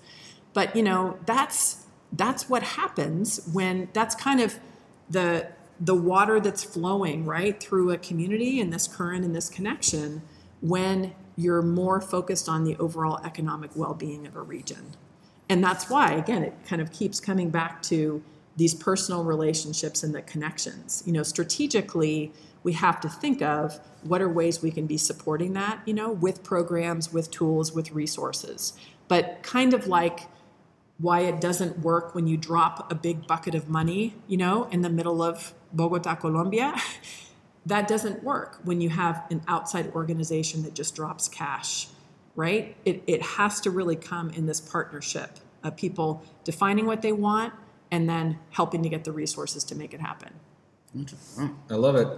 But 0.52 0.74
you 0.74 0.82
know, 0.82 1.18
that's 1.24 1.86
that's 2.12 2.50
what 2.50 2.62
happens 2.64 3.48
when 3.52 3.88
that's 3.92 4.16
kind 4.16 4.40
of 4.40 4.58
the 5.08 5.48
the 5.80 5.94
water 5.94 6.40
that's 6.40 6.64
flowing 6.64 7.24
right 7.24 7.60
through 7.60 7.90
a 7.92 7.98
community 7.98 8.60
and 8.60 8.72
this 8.72 8.88
current 8.88 9.24
and 9.24 9.34
this 9.34 9.48
connection 9.48 10.22
when 10.60 11.14
you're 11.36 11.62
more 11.62 12.00
focused 12.00 12.48
on 12.48 12.64
the 12.64 12.76
overall 12.76 13.20
economic 13.24 13.70
well-being 13.74 14.26
of 14.26 14.36
a 14.36 14.40
region. 14.40 14.96
And 15.48 15.62
that's 15.62 15.88
why 15.88 16.12
again 16.12 16.42
it 16.42 16.54
kind 16.66 16.82
of 16.82 16.90
keeps 16.90 17.20
coming 17.20 17.50
back 17.50 17.82
to 17.84 18.20
these 18.56 18.74
personal 18.74 19.24
relationships 19.24 20.02
and 20.02 20.14
the 20.14 20.22
connections. 20.22 21.02
You 21.06 21.12
know, 21.12 21.22
strategically 21.22 22.32
we 22.62 22.72
have 22.72 23.00
to 23.00 23.08
think 23.08 23.42
of 23.42 23.78
what 24.02 24.22
are 24.22 24.28
ways 24.28 24.62
we 24.62 24.70
can 24.70 24.86
be 24.86 24.96
supporting 24.96 25.52
that, 25.52 25.80
you 25.86 25.94
know, 25.94 26.10
with 26.10 26.42
programs, 26.42 27.12
with 27.12 27.30
tools, 27.30 27.72
with 27.72 27.92
resources. 27.92 28.72
But 29.06 29.42
kind 29.42 29.74
of 29.74 29.86
like 29.86 30.28
why 30.98 31.20
it 31.20 31.40
doesn't 31.40 31.80
work 31.80 32.14
when 32.14 32.26
you 32.26 32.36
drop 32.36 32.90
a 32.90 32.94
big 32.94 33.26
bucket 33.26 33.54
of 33.54 33.68
money, 33.68 34.14
you 34.26 34.36
know, 34.36 34.64
in 34.64 34.82
the 34.82 34.88
middle 34.88 35.22
of 35.22 35.52
Bogota, 35.72 36.14
Colombia. 36.14 36.74
that 37.66 37.88
doesn't 37.88 38.22
work 38.22 38.60
when 38.64 38.80
you 38.80 38.90
have 38.90 39.24
an 39.30 39.42
outside 39.48 39.90
organization 39.94 40.62
that 40.62 40.74
just 40.74 40.94
drops 40.94 41.28
cash, 41.28 41.88
right? 42.36 42.76
It, 42.84 43.02
it 43.06 43.22
has 43.22 43.60
to 43.62 43.70
really 43.70 43.96
come 43.96 44.30
in 44.30 44.46
this 44.46 44.60
partnership 44.60 45.38
of 45.62 45.76
people 45.76 46.22
defining 46.44 46.86
what 46.86 47.02
they 47.02 47.12
want 47.12 47.52
and 47.94 48.08
then 48.08 48.36
helping 48.50 48.82
to 48.82 48.88
get 48.88 49.04
the 49.04 49.12
resources 49.12 49.62
to 49.62 49.74
make 49.76 49.94
it 49.94 50.00
happen. 50.00 50.32
I 51.70 51.74
love 51.74 51.94
it. 51.94 52.08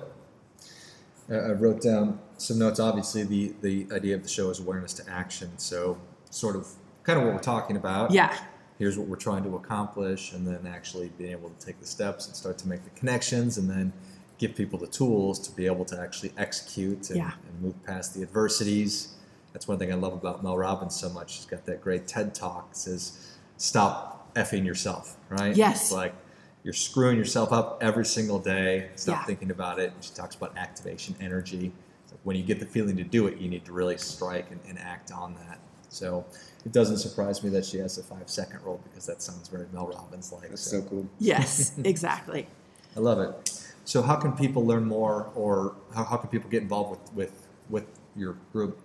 I 1.30 1.50
wrote 1.52 1.82
down 1.82 2.18
some 2.38 2.58
notes. 2.58 2.80
Obviously, 2.80 3.24
the 3.24 3.54
the 3.60 3.86
idea 3.92 4.14
of 4.14 4.22
the 4.22 4.28
show 4.28 4.48
is 4.48 4.58
awareness 4.58 4.94
to 4.94 5.10
action. 5.10 5.50
So, 5.58 5.98
sort 6.30 6.56
of, 6.56 6.66
kind 7.02 7.18
of 7.18 7.24
what 7.26 7.34
we're 7.34 7.40
talking 7.40 7.76
about. 7.76 8.10
Yeah. 8.10 8.34
Here's 8.78 8.96
what 8.98 9.06
we're 9.08 9.16
trying 9.16 9.42
to 9.44 9.56
accomplish, 9.56 10.32
and 10.32 10.46
then 10.46 10.66
actually 10.66 11.10
being 11.18 11.32
able 11.32 11.50
to 11.50 11.66
take 11.66 11.78
the 11.80 11.86
steps 11.86 12.26
and 12.26 12.34
start 12.36 12.56
to 12.58 12.68
make 12.68 12.84
the 12.84 12.90
connections, 12.90 13.58
and 13.58 13.68
then 13.68 13.92
give 14.38 14.54
people 14.54 14.78
the 14.78 14.86
tools 14.86 15.38
to 15.40 15.50
be 15.56 15.66
able 15.66 15.84
to 15.86 15.98
actually 16.00 16.32
execute 16.38 17.08
and, 17.10 17.18
Yeah. 17.18 17.32
and 17.48 17.62
move 17.62 17.74
past 17.84 18.14
the 18.14 18.22
adversities. 18.22 19.14
That's 19.52 19.66
one 19.66 19.78
thing 19.78 19.90
I 19.90 19.96
love 19.96 20.12
about 20.12 20.42
Mel 20.42 20.56
Robbins 20.58 20.94
so 20.94 21.08
much. 21.08 21.36
She's 21.36 21.46
got 21.46 21.64
that 21.66 21.80
great 21.82 22.06
TED 22.06 22.34
talk. 22.34 22.68
It 22.72 22.76
says, 22.76 23.12
"Stop 23.56 24.15
effing 24.36 24.64
yourself." 24.64 25.16
Right? 25.28 25.56
Yes. 25.56 25.82
It's 25.82 25.92
like 25.92 26.14
you're 26.62 26.72
screwing 26.72 27.16
yourself 27.16 27.52
up 27.52 27.78
every 27.80 28.04
single 28.04 28.38
day. 28.38 28.90
Stop 28.96 29.20
Yeah. 29.20 29.24
thinking 29.24 29.50
about 29.50 29.78
it. 29.78 29.92
She 30.00 30.12
talks 30.12 30.34
about 30.34 30.56
activation 30.56 31.14
energy. 31.20 31.72
So 32.06 32.16
when 32.24 32.36
you 32.36 32.42
get 32.42 32.58
the 32.60 32.66
feeling 32.66 32.96
to 32.96 33.04
do 33.04 33.26
it, 33.28 33.38
you 33.38 33.48
need 33.48 33.64
to 33.66 33.72
really 33.72 33.96
strike 33.98 34.50
and, 34.50 34.60
and 34.68 34.78
act 34.78 35.12
on 35.12 35.34
that. 35.46 35.58
So 35.88 36.24
it 36.64 36.72
doesn't 36.72 36.98
surprise 36.98 37.42
me 37.42 37.50
that 37.50 37.64
she 37.64 37.78
has 37.78 37.98
a 37.98 38.02
five 38.02 38.28
second 38.28 38.60
rule 38.64 38.80
because 38.84 39.06
that 39.06 39.22
sounds 39.22 39.48
very 39.48 39.66
Mel 39.72 39.86
Robbins 39.86 40.32
like. 40.32 40.48
that's 40.48 40.60
so 40.62 40.82
cool. 40.82 41.06
Yes, 41.18 41.72
exactly. 41.84 42.48
I 42.96 43.00
love 43.00 43.18
it. 43.20 43.64
So 43.84 44.02
how 44.02 44.16
can 44.16 44.32
people 44.32 44.66
learn 44.66 44.84
more 44.84 45.30
or 45.36 45.76
how, 45.94 46.04
how 46.04 46.16
can 46.16 46.28
people 46.30 46.50
get 46.50 46.62
involved 46.62 46.90
with, 46.90 47.14
with, 47.14 47.48
with 47.70 47.84
your 48.16 48.36
group? 48.52 48.80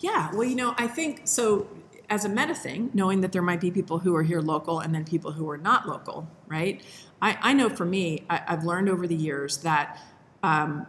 Yeah, 0.00 0.30
well, 0.34 0.44
you 0.44 0.54
know, 0.56 0.74
I 0.76 0.86
think 0.88 1.22
so. 1.24 1.66
As 2.10 2.24
a 2.24 2.28
meta 2.28 2.54
thing, 2.54 2.90
knowing 2.92 3.20
that 3.22 3.32
there 3.32 3.42
might 3.42 3.60
be 3.60 3.70
people 3.70 3.98
who 3.98 4.14
are 4.14 4.22
here 4.22 4.40
local 4.40 4.80
and 4.80 4.94
then 4.94 5.04
people 5.04 5.32
who 5.32 5.48
are 5.48 5.56
not 5.56 5.88
local, 5.88 6.28
right? 6.46 6.82
I, 7.22 7.38
I 7.40 7.52
know 7.54 7.68
for 7.68 7.84
me, 7.84 8.24
I, 8.28 8.42
I've 8.46 8.64
learned 8.64 8.88
over 8.88 9.06
the 9.06 9.14
years 9.14 9.58
that 9.58 10.00
um, 10.42 10.86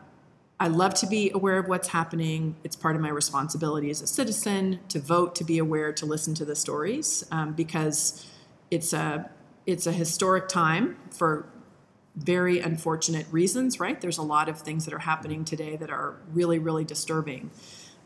I 0.59 0.67
love 0.67 0.93
to 0.95 1.07
be 1.07 1.31
aware 1.33 1.57
of 1.57 1.67
what's 1.67 1.89
happening. 1.89 2.55
It's 2.63 2.75
part 2.75 2.95
of 2.95 3.01
my 3.01 3.09
responsibility 3.09 3.89
as 3.89 4.01
a 4.01 4.07
citizen 4.07 4.79
to 4.89 4.99
vote, 4.99 5.35
to 5.35 5.43
be 5.43 5.57
aware, 5.57 5.91
to 5.93 6.05
listen 6.05 6.33
to 6.35 6.45
the 6.45 6.55
stories, 6.55 7.25
um, 7.31 7.53
because 7.53 8.25
it's 8.71 8.93
a 8.93 9.29
it's 9.65 9.87
a 9.87 9.91
historic 9.91 10.47
time 10.47 10.97
for 11.11 11.49
very 12.15 12.59
unfortunate 12.59 13.25
reasons. 13.31 13.79
Right? 13.79 13.99
There's 13.99 14.17
a 14.17 14.23
lot 14.23 14.47
of 14.47 14.59
things 14.61 14.85
that 14.85 14.93
are 14.93 14.99
happening 14.99 15.43
today 15.43 15.75
that 15.75 15.89
are 15.89 16.15
really, 16.31 16.59
really 16.59 16.85
disturbing. 16.85 17.51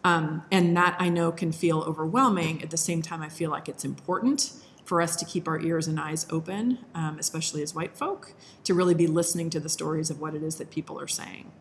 Um, 0.03 0.43
and 0.49 0.77
that 0.77 0.95
I 0.97 1.09
know 1.09 1.31
can 1.31 1.51
feel 1.51 1.81
overwhelming. 1.81 2.63
At 2.63 2.69
the 2.69 2.77
same 2.77 3.01
time, 3.01 3.21
I 3.21 3.29
feel 3.29 3.51
like 3.51 3.67
it's 3.67 3.83
important 3.83 4.53
for 4.89 5.01
us 5.01 5.15
to 5.17 5.25
keep 5.25 5.47
our 5.47 5.59
ears 5.59 5.87
and 5.87 5.99
eyes 5.99 6.25
open, 6.31 6.79
um, 6.95 7.17
especially 7.19 7.61
as 7.61 7.75
white 7.75 7.95
folk, 7.95 8.33
to 8.63 8.73
really 8.73 8.95
be 8.95 9.05
listening 9.05 9.49
to 9.51 9.59
the 9.59 9.69
stories 9.69 10.09
of 10.09 10.19
what 10.19 10.33
it 10.33 10.41
is 10.41 10.55
that 10.55 10.71
people 10.71 10.99
are 10.99 11.07
saying. 11.07 11.51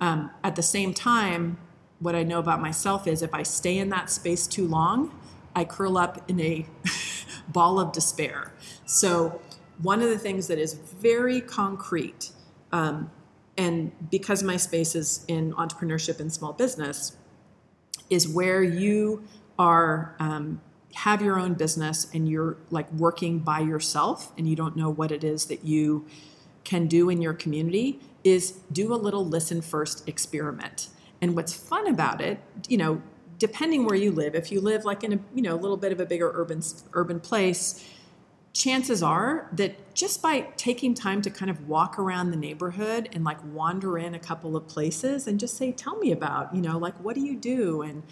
Um, 0.00 0.30
at 0.44 0.56
the 0.56 0.62
same 0.62 0.94
time, 0.94 1.58
what 1.98 2.14
I 2.14 2.22
know 2.22 2.38
about 2.38 2.60
myself 2.60 3.06
is 3.06 3.22
if 3.22 3.34
I 3.34 3.42
stay 3.42 3.76
in 3.78 3.88
that 3.90 4.08
space 4.08 4.46
too 4.46 4.66
long, 4.66 5.12
I 5.54 5.64
curl 5.64 5.98
up 5.98 6.30
in 6.30 6.40
a 6.40 6.66
ball 7.48 7.80
of 7.80 7.92
despair. 7.92 8.52
So, 8.86 9.40
one 9.82 10.02
of 10.02 10.08
the 10.08 10.18
things 10.18 10.46
that 10.48 10.58
is 10.58 10.74
very 10.74 11.40
concrete, 11.40 12.30
um, 12.70 13.10
and 13.56 13.92
because 14.10 14.42
my 14.42 14.56
space 14.56 14.94
is 14.94 15.24
in 15.26 15.54
entrepreneurship 15.54 16.20
and 16.20 16.32
small 16.32 16.52
business, 16.52 17.16
is 18.10 18.28
where 18.28 18.62
you 18.62 19.24
are 19.58 20.14
um, 20.18 20.60
have 20.94 21.22
your 21.22 21.38
own 21.38 21.54
business 21.54 22.08
and 22.12 22.28
you're 22.28 22.56
like 22.70 22.90
working 22.92 23.38
by 23.38 23.60
yourself 23.60 24.32
and 24.36 24.48
you 24.48 24.56
don't 24.56 24.76
know 24.76 24.90
what 24.90 25.12
it 25.12 25.22
is 25.22 25.46
that 25.46 25.64
you 25.64 26.04
can 26.64 26.86
do 26.86 27.08
in 27.08 27.22
your 27.22 27.32
community 27.32 28.00
is 28.24 28.52
do 28.72 28.92
a 28.92 28.96
little 28.96 29.24
listen 29.24 29.62
first 29.62 30.06
experiment. 30.08 30.88
And 31.22 31.36
what's 31.36 31.54
fun 31.54 31.86
about 31.86 32.20
it 32.20 32.40
you 32.68 32.76
know 32.76 33.02
depending 33.38 33.84
where 33.84 33.96
you 33.96 34.12
live 34.12 34.34
if 34.34 34.52
you 34.52 34.60
live 34.60 34.84
like 34.84 35.02
in 35.02 35.14
a 35.14 35.18
you 35.34 35.42
know 35.42 35.54
a 35.54 35.60
little 35.60 35.76
bit 35.76 35.92
of 35.92 36.00
a 36.00 36.06
bigger 36.06 36.30
urban 36.34 36.62
urban 36.92 37.18
place 37.18 37.84
chances 38.52 39.02
are 39.02 39.48
that 39.52 39.94
just 39.94 40.22
by 40.22 40.40
taking 40.56 40.92
time 40.94 41.22
to 41.22 41.30
kind 41.30 41.50
of 41.50 41.68
walk 41.68 41.98
around 41.98 42.30
the 42.30 42.36
neighborhood 42.36 43.08
and 43.12 43.24
like 43.24 43.38
wander 43.44 43.96
in 43.96 44.14
a 44.14 44.18
couple 44.18 44.56
of 44.56 44.66
places 44.66 45.26
and 45.26 45.38
just 45.38 45.56
say 45.56 45.70
tell 45.70 45.96
me 45.98 46.10
about 46.10 46.54
you 46.54 46.60
know 46.60 46.76
like 46.78 46.94
what 46.96 47.14
do 47.14 47.20
you 47.20 47.36
do? 47.36 47.82
And 47.82 48.02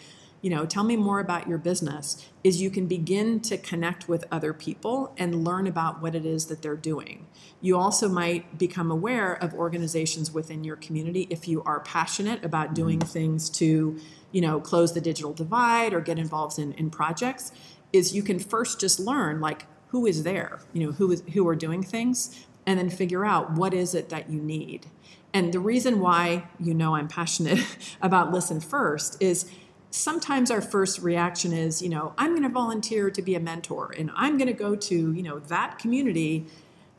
you 0.40 0.50
know 0.50 0.64
tell 0.64 0.84
me 0.84 0.96
more 0.96 1.18
about 1.18 1.48
your 1.48 1.58
business 1.58 2.24
is 2.44 2.62
you 2.62 2.70
can 2.70 2.86
begin 2.86 3.40
to 3.40 3.58
connect 3.58 4.08
with 4.08 4.24
other 4.30 4.52
people 4.52 5.12
and 5.18 5.44
learn 5.44 5.66
about 5.66 6.00
what 6.00 6.14
it 6.14 6.24
is 6.24 6.46
that 6.46 6.62
they're 6.62 6.76
doing. 6.76 7.26
You 7.60 7.76
also 7.76 8.08
might 8.08 8.58
become 8.58 8.92
aware 8.92 9.32
of 9.32 9.52
organizations 9.54 10.30
within 10.30 10.62
your 10.62 10.76
community 10.76 11.26
if 11.30 11.48
you 11.48 11.64
are 11.64 11.80
passionate 11.80 12.44
about 12.44 12.66
mm-hmm. 12.66 12.74
doing 12.74 13.00
things 13.00 13.50
to 13.50 13.98
you 14.30 14.40
know 14.40 14.60
close 14.60 14.94
the 14.94 15.00
digital 15.00 15.32
divide 15.32 15.92
or 15.92 16.00
get 16.00 16.16
involved 16.16 16.60
in, 16.60 16.72
in 16.74 16.90
projects 16.90 17.50
is 17.92 18.14
you 18.14 18.22
can 18.22 18.38
first 18.38 18.78
just 18.78 19.00
learn 19.00 19.40
like 19.40 19.66
who 19.88 20.06
is 20.06 20.22
there 20.22 20.60
you 20.72 20.86
know 20.86 20.92
who 20.92 21.10
is 21.12 21.22
who 21.32 21.46
are 21.48 21.56
doing 21.56 21.82
things 21.82 22.46
and 22.66 22.78
then 22.78 22.90
figure 22.90 23.24
out 23.24 23.52
what 23.52 23.72
is 23.72 23.94
it 23.94 24.10
that 24.10 24.28
you 24.28 24.42
need. 24.42 24.84
And 25.32 25.54
the 25.54 25.60
reason 25.60 26.00
why 26.00 26.48
you 26.60 26.74
know 26.74 26.94
i'm 26.94 27.08
passionate 27.08 27.60
about 28.02 28.32
listen 28.32 28.60
first 28.60 29.20
is 29.22 29.50
sometimes 29.90 30.50
our 30.50 30.60
first 30.60 31.00
reaction 31.00 31.52
is 31.52 31.80
you 31.80 31.88
know 31.88 32.12
i'm 32.18 32.30
going 32.30 32.42
to 32.42 32.48
volunteer 32.48 33.10
to 33.10 33.22
be 33.22 33.34
a 33.34 33.40
mentor 33.40 33.94
and 33.96 34.10
i'm 34.14 34.36
going 34.36 34.48
to 34.48 34.52
go 34.52 34.76
to 34.76 35.12
you 35.12 35.22
know 35.22 35.38
that 35.38 35.78
community 35.78 36.46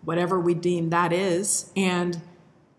whatever 0.04 0.39
we 0.39 0.54
deem 0.54 0.89
that 0.89 1.13
is 1.13 1.71
and 1.75 2.21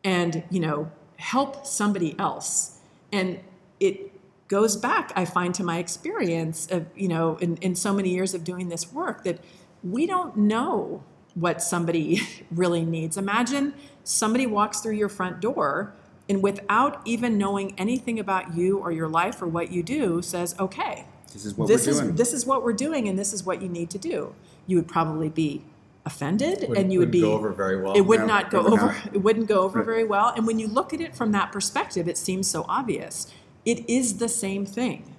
and 0.03 0.43
you 0.51 0.61
know 0.61 0.91
help 1.17 1.67
somebody 1.67 2.19
else. 2.19 2.79
And 3.13 3.41
it 3.79 4.13
goes 4.49 4.77
back 4.77 5.13
i 5.15 5.25
find 5.25 5.55
to 5.55 5.63
my 5.63 5.79
experience 5.79 6.67
of 6.73 6.85
you 6.97 7.07
know 7.07 7.37
in, 7.37 7.57
in 7.59 7.77
so 7.77 7.93
many 7.93 8.09
years 8.09 8.35
of 8.35 8.43
doing 8.43 8.69
this 8.69 8.93
work 8.93 9.23
that 9.23 9.39
we 9.83 10.07
don't 10.07 10.37
know 10.37 11.03
what 11.35 11.63
somebody 11.63 12.21
really 12.51 12.85
needs 12.85 13.17
imagine 13.17 13.73
somebody 14.05 14.47
walks 14.47 14.81
through 14.81 14.95
your 14.95 15.09
front 15.09 15.41
door 15.41 15.93
and 16.29 16.43
without 16.43 17.01
even 17.05 17.37
knowing 17.39 17.75
anything 17.79 18.19
about 18.21 18.55
you 18.57 18.79
or 18.79 18.93
your 18.93 19.09
life 19.09 19.43
or 19.43 19.49
what 19.49 19.73
you 19.73 19.83
do, 19.83 20.23
says, 20.23 20.55
okay, 20.61 21.05
This 21.33 21.45
is 21.45 21.57
what 21.57 21.67
this 21.67 21.87
we're 21.87 21.91
is 21.93 22.01
doing. 22.01 22.15
this 22.15 22.33
is 22.33 22.47
what 22.47 22.63
we're 22.63 22.73
doing, 22.73 23.09
and 23.09 23.19
this 23.19 23.33
is 23.33 23.45
what 23.45 23.61
you 23.61 23.69
need 23.69 23.91
to 23.91 23.99
do. 23.99 24.33
You 24.69 24.77
would 24.77 24.87
probably 24.87 25.29
be 25.29 25.65
offended, 26.07 26.61
Wouldn't- 26.61 26.79
and 26.79 26.93
you 26.93 27.01
would 27.01 27.11
be 27.11 27.23
go 27.23 27.33
over 27.33 27.51
very 27.51 27.83
well. 27.83 27.95
It 27.95 28.03
would 28.03 28.21
No, 28.21 28.27
not 28.27 28.49
go 28.51 28.61
over. 28.61 28.77
not. 28.87 28.97
It 29.13 29.19
wouldn't 29.19 29.49
go 29.49 29.63
over 29.63 29.83
very 29.83 30.05
well. 30.05 30.33
And 30.37 30.47
when 30.47 30.61
you 30.61 30.69
look 30.69 30.95
at 30.95 31.01
it 31.01 31.17
from 31.17 31.33
that 31.33 31.51
perspective, 31.51 32.07
it 32.07 32.17
seems 32.17 32.47
so 32.49 32.65
obvious. 32.69 33.27
It 33.65 33.89
is 33.91 34.19
the 34.19 34.29
same 34.29 34.65
thing. 34.65 35.17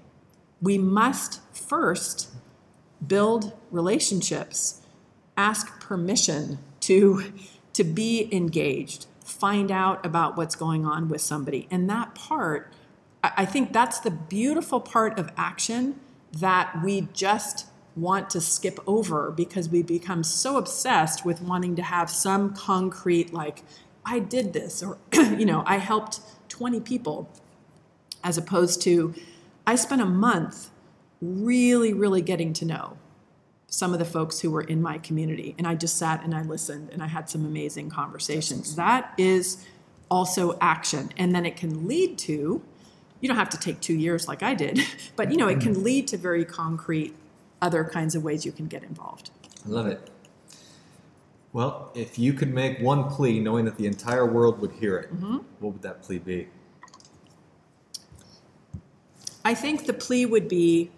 We 0.61 0.77
must 0.77 1.41
first 1.53 2.29
build 3.05 3.53
relationships, 3.71 4.81
ask 5.37 5.79
permission 5.79 6.59
to 6.81 7.33
to 7.73 7.83
be 7.85 8.27
engaged, 8.35 9.05
find 9.23 9.71
out 9.71 10.05
about 10.05 10.35
what's 10.35 10.55
going 10.55 10.85
on 10.85 11.07
with 11.07 11.21
somebody, 11.21 11.67
and 11.71 11.89
that 11.89 12.13
part. 12.15 12.71
I 13.23 13.45
think 13.45 13.71
that's 13.71 13.99
the 13.99 14.09
beautiful 14.11 14.79
part 14.79 15.19
of 15.19 15.31
action 15.37 15.99
that 16.33 16.81
we 16.83 17.07
just 17.13 17.67
want 17.95 18.29
to 18.31 18.41
skip 18.41 18.79
over 18.87 19.31
because 19.31 19.69
we 19.69 19.83
become 19.83 20.23
so 20.23 20.57
obsessed 20.57 21.25
with 21.25 21.41
wanting 21.41 21.75
to 21.75 21.83
have 21.83 22.09
some 22.09 22.53
concrete, 22.53 23.33
like, 23.33 23.63
I 24.05 24.19
did 24.19 24.53
this, 24.53 24.81
or, 24.81 24.97
you 25.13 25.45
know, 25.45 25.63
I 25.65 25.77
helped 25.77 26.21
20 26.49 26.79
people, 26.79 27.29
as 28.23 28.37
opposed 28.37 28.81
to, 28.83 29.13
I 29.67 29.75
spent 29.75 30.01
a 30.01 30.05
month 30.05 30.69
really, 31.21 31.93
really 31.93 32.21
getting 32.21 32.53
to 32.53 32.65
know 32.65 32.97
some 33.67 33.93
of 33.93 33.99
the 33.99 34.05
folks 34.05 34.39
who 34.41 34.51
were 34.51 34.61
in 34.61 34.81
my 34.81 34.97
community. 34.97 35.55
And 35.57 35.65
I 35.65 35.75
just 35.75 35.97
sat 35.97 36.23
and 36.23 36.35
I 36.35 36.41
listened 36.41 36.89
and 36.91 37.01
I 37.01 37.07
had 37.07 37.29
some 37.29 37.45
amazing 37.45 37.89
conversations. 37.89 38.75
That 38.75 39.13
is 39.17 39.65
also 40.09 40.57
action. 40.59 41.09
And 41.17 41.33
then 41.33 41.45
it 41.45 41.55
can 41.55 41.87
lead 41.87 42.17
to, 42.19 42.61
you 43.21 43.27
don't 43.29 43.37
have 43.37 43.49
to 43.51 43.57
take 43.57 43.79
two 43.79 43.93
years 43.93 44.27
like 44.27 44.43
I 44.43 44.55
did, 44.55 44.81
but 45.15 45.31
you 45.31 45.37
know, 45.37 45.47
it 45.47 45.61
can 45.61 45.83
lead 45.83 46.07
to 46.09 46.17
very 46.17 46.43
concrete 46.43 47.15
other 47.61 47.83
kinds 47.85 48.15
of 48.15 48.23
ways 48.23 48.45
you 48.45 48.51
can 48.51 48.67
get 48.67 48.83
involved. 48.83 49.29
I 49.65 49.69
love 49.69 49.87
it. 49.87 50.09
Well, 51.53 51.91
if 51.93 52.17
you 52.17 52.33
could 52.33 52.53
make 52.53 52.79
one 52.79 53.09
plea 53.09 53.39
knowing 53.39 53.65
that 53.65 53.77
the 53.77 53.85
entire 53.85 54.25
world 54.25 54.59
would 54.59 54.71
hear 54.71 54.97
it, 54.97 55.13
Mm-hmm. 55.13 55.37
what 55.59 55.73
would 55.73 55.81
that 55.83 56.01
plea 56.01 56.17
be? 56.19 56.47
I 59.43 59.53
think 59.53 59.85
the 59.85 59.93
plea 59.93 60.25
would 60.25 60.47
be 60.47 60.91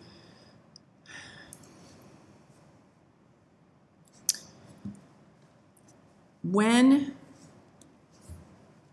when 6.43 7.15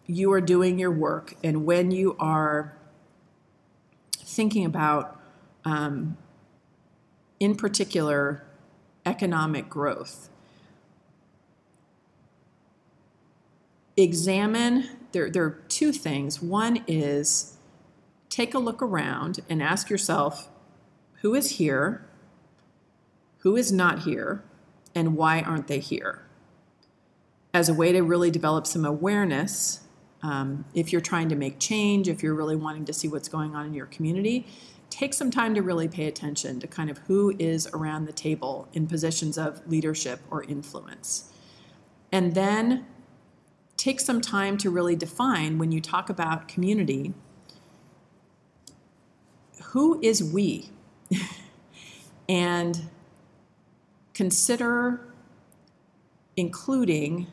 you 0.06 0.32
are 0.32 0.40
doing 0.40 0.78
your 0.78 0.90
work 0.90 1.34
and 1.42 1.64
when 1.64 1.90
you 1.90 2.16
are 2.18 2.76
thinking 4.16 4.64
about, 4.64 5.20
um, 5.64 6.16
in 7.38 7.54
particular, 7.54 8.44
economic 9.04 9.68
growth, 9.68 10.28
examine 13.96 14.88
there, 15.12 15.28
there 15.30 15.44
are 15.44 15.62
two 15.68 15.92
things. 15.92 16.40
One 16.40 16.84
is 16.86 17.56
take 18.28 18.54
a 18.54 18.58
look 18.58 18.80
around 18.80 19.40
and 19.48 19.62
ask 19.62 19.90
yourself 19.90 20.48
who 21.22 21.34
is 21.34 21.52
here, 21.52 22.06
who 23.38 23.56
is 23.56 23.72
not 23.72 24.00
here, 24.00 24.44
and 24.94 25.16
why 25.16 25.40
aren't 25.40 25.66
they 25.66 25.80
here? 25.80 26.29
As 27.52 27.68
a 27.68 27.74
way 27.74 27.92
to 27.92 28.02
really 28.02 28.30
develop 28.30 28.66
some 28.66 28.84
awareness, 28.84 29.80
um, 30.22 30.64
if 30.74 30.92
you're 30.92 31.00
trying 31.00 31.28
to 31.30 31.36
make 31.36 31.58
change, 31.58 32.08
if 32.08 32.22
you're 32.22 32.34
really 32.34 32.56
wanting 32.56 32.84
to 32.84 32.92
see 32.92 33.08
what's 33.08 33.28
going 33.28 33.54
on 33.56 33.66
in 33.66 33.74
your 33.74 33.86
community, 33.86 34.46
take 34.88 35.14
some 35.14 35.30
time 35.30 35.54
to 35.54 35.62
really 35.62 35.88
pay 35.88 36.06
attention 36.06 36.60
to 36.60 36.66
kind 36.66 36.90
of 36.90 36.98
who 37.06 37.34
is 37.38 37.66
around 37.72 38.04
the 38.04 38.12
table 38.12 38.68
in 38.72 38.86
positions 38.86 39.38
of 39.38 39.66
leadership 39.66 40.20
or 40.30 40.44
influence. 40.44 41.32
And 42.12 42.34
then 42.34 42.86
take 43.76 44.00
some 44.00 44.20
time 44.20 44.58
to 44.58 44.68
really 44.70 44.94
define 44.94 45.58
when 45.58 45.72
you 45.72 45.80
talk 45.80 46.10
about 46.10 46.48
community 46.48 47.14
who 49.70 50.00
is 50.02 50.22
we? 50.22 50.70
and 52.28 52.88
consider 54.14 55.00
including 56.36 57.26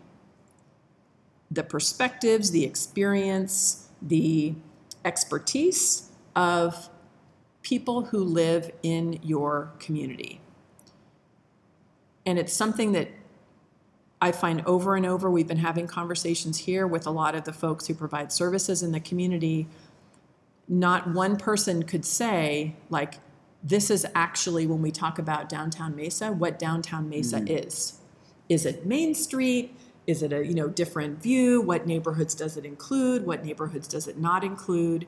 the 1.49 1.63
perspectives, 1.63 2.51
the 2.51 2.65
experience, 2.65 3.87
the 4.01 4.53
expertise 5.05 6.09
of 6.35 6.89
people 7.61 8.05
who 8.05 8.23
live 8.23 8.71
in 8.83 9.19
your 9.23 9.71
community. 9.79 10.41
And 12.25 12.37
it's 12.37 12.53
something 12.53 12.91
that 12.91 13.09
I 14.21 14.31
find 14.31 14.61
over 14.65 14.95
and 14.95 15.05
over, 15.05 15.29
we've 15.29 15.47
been 15.47 15.57
having 15.57 15.87
conversations 15.87 16.57
here 16.59 16.87
with 16.87 17.05
a 17.05 17.11
lot 17.11 17.35
of 17.35 17.43
the 17.43 17.53
folks 17.53 17.87
who 17.87 17.93
provide 17.93 18.31
services 18.31 18.81
in 18.81 18.91
the 18.91 18.99
community. 18.99 19.67
Not 20.67 21.13
one 21.13 21.37
person 21.37 21.83
could 21.83 22.03
say, 22.03 22.75
like, 22.89 23.15
this 23.63 23.89
is 23.89 24.05
actually 24.15 24.65
when 24.65 24.81
we 24.81 24.91
talk 24.91 25.19
about 25.19 25.49
downtown 25.49 25.95
Mesa, 25.95 26.31
what 26.31 26.57
downtown 26.57 27.09
Mesa 27.09 27.37
mm-hmm. 27.37 27.67
is. 27.67 27.99
Is 28.49 28.65
it 28.65 28.85
Main 28.85 29.13
Street? 29.13 29.75
Is 30.07 30.23
it 30.23 30.33
a 30.33 30.45
you 30.45 30.55
know 30.55 30.67
different 30.67 31.21
view? 31.21 31.61
What 31.61 31.85
neighborhoods 31.85 32.33
does 32.33 32.57
it 32.57 32.65
include? 32.65 33.25
What 33.25 33.45
neighborhoods 33.45 33.87
does 33.87 34.07
it 34.07 34.17
not 34.17 34.43
include? 34.43 35.05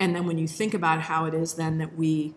And 0.00 0.16
then 0.16 0.26
when 0.26 0.38
you 0.38 0.48
think 0.48 0.72
about 0.74 1.02
how 1.02 1.26
it 1.26 1.34
is 1.34 1.54
then 1.54 1.78
that 1.78 1.96
we 1.96 2.34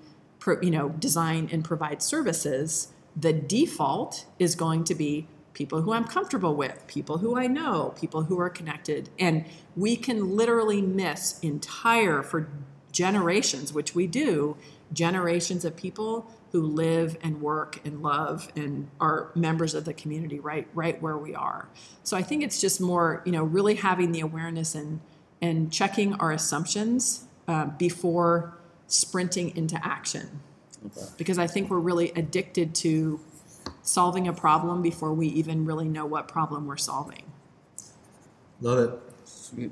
you 0.62 0.72
know 0.72 0.90
design 0.90 1.50
and 1.52 1.64
provide 1.64 2.04
services, 2.04 2.90
the 3.16 3.34
default 3.34 4.26
is 4.38 4.56
going 4.56 4.84
to 4.84 4.96
be 4.96 5.28
people 5.54 5.82
who 5.82 5.94
I'm 5.94 6.06
comfortable 6.06 6.56
with, 6.56 6.86
people 6.88 7.20
who 7.20 7.38
I 7.38 7.48
know, 7.48 7.94
people 7.96 8.24
who 8.24 8.40
are 8.40 8.50
connected. 8.50 9.10
And 9.20 9.46
we 9.76 9.96
can 9.96 10.36
literally 10.36 10.82
miss 10.82 11.40
entire 11.40 12.24
for 12.24 12.50
generations, 12.92 13.74
which 13.74 13.96
we 13.96 14.08
do, 14.08 14.58
generations 14.94 15.66
of 15.66 15.76
people 15.76 16.32
who 16.52 16.62
live 16.62 17.18
and 17.22 17.42
work 17.42 17.80
and 17.84 18.02
love 18.02 18.52
and 18.56 18.88
are 19.00 19.32
members 19.36 19.74
of 19.74 19.86
the 19.86 19.94
community 19.94 20.40
right 20.40 20.68
right 20.74 21.02
where 21.02 21.18
we 21.18 21.34
are. 21.34 21.68
So 22.04 22.16
I 22.16 22.22
think 22.22 22.44
it's 22.44 22.62
just 22.62 22.80
more, 22.80 23.22
you 23.26 23.32
know, 23.32 23.44
really 23.44 23.76
having 23.76 24.12
the 24.12 24.20
awareness 24.20 24.76
and 24.76 25.02
and 25.42 25.72
checking 25.72 26.14
our 26.16 26.32
assumptions 26.32 27.26
uh, 27.48 27.66
before 27.66 28.58
sprinting 28.88 29.56
into 29.58 29.80
action. 29.84 30.42
Because 31.18 31.38
I 31.38 31.48
think 31.48 31.70
we're 31.70 31.80
really 31.80 32.12
addicted 32.12 32.76
to 32.76 33.20
solving 33.82 34.28
a 34.28 34.34
problem 34.34 34.82
before 34.82 35.14
we 35.14 35.28
even 35.28 35.66
really 35.66 35.88
know 35.88 36.06
what 36.06 36.28
problem 36.28 36.68
we're 36.68 36.78
solving. 36.78 37.24
Love 38.62 38.80
it. 38.80 39.00
Sweet. 39.26 39.72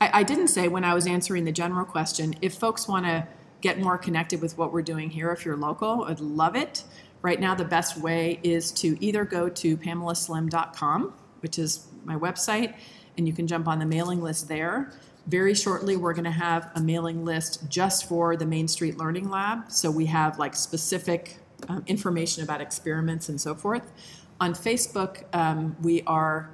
I, 0.00 0.20
I 0.20 0.22
didn't 0.22 0.48
say 0.48 0.68
when 0.68 0.84
I 0.84 0.94
was 0.94 1.06
answering 1.06 1.44
the 1.44 1.52
general 1.52 1.84
question, 1.84 2.34
if 2.42 2.54
folks 2.54 2.88
want 2.88 3.06
to 3.06 3.26
get 3.60 3.80
more 3.80 3.98
connected 3.98 4.40
with 4.40 4.56
what 4.56 4.72
we're 4.72 4.82
doing 4.82 5.10
here, 5.10 5.30
if 5.32 5.44
you're 5.44 5.56
local, 5.56 6.04
I'd 6.04 6.20
love 6.20 6.56
it. 6.56 6.84
Right 7.22 7.40
now, 7.40 7.54
the 7.54 7.64
best 7.64 7.96
way 7.96 8.38
is 8.42 8.70
to 8.72 8.96
either 9.04 9.24
go 9.24 9.48
to 9.48 9.76
pamelaslim.com, 9.76 11.12
which 11.40 11.58
is 11.58 11.86
my 12.04 12.16
website, 12.16 12.74
and 13.16 13.26
you 13.26 13.32
can 13.32 13.46
jump 13.46 13.66
on 13.66 13.80
the 13.80 13.86
mailing 13.86 14.22
list 14.22 14.48
there. 14.48 14.92
Very 15.26 15.54
shortly, 15.54 15.96
we're 15.96 16.14
going 16.14 16.24
to 16.24 16.30
have 16.30 16.70
a 16.74 16.80
mailing 16.80 17.24
list 17.24 17.68
just 17.68 18.08
for 18.08 18.36
the 18.36 18.46
Main 18.46 18.68
Street 18.68 18.96
Learning 18.96 19.28
Lab. 19.28 19.70
So 19.70 19.90
we 19.90 20.06
have 20.06 20.38
like 20.38 20.54
specific 20.54 21.38
um, 21.68 21.82
information 21.86 22.44
about 22.44 22.60
experiments 22.60 23.28
and 23.28 23.40
so 23.40 23.54
forth. 23.54 23.92
On 24.40 24.54
Facebook, 24.54 25.24
um, 25.34 25.76
we 25.82 26.02
are 26.06 26.50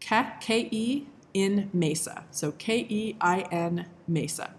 K 0.00 0.68
E 0.70 1.06
in 1.32 1.70
Mesa. 1.72 2.24
So 2.32 2.52
K 2.52 2.86
E 2.88 3.16
I 3.20 3.42
N 3.52 3.86
Mesa. 4.08 4.52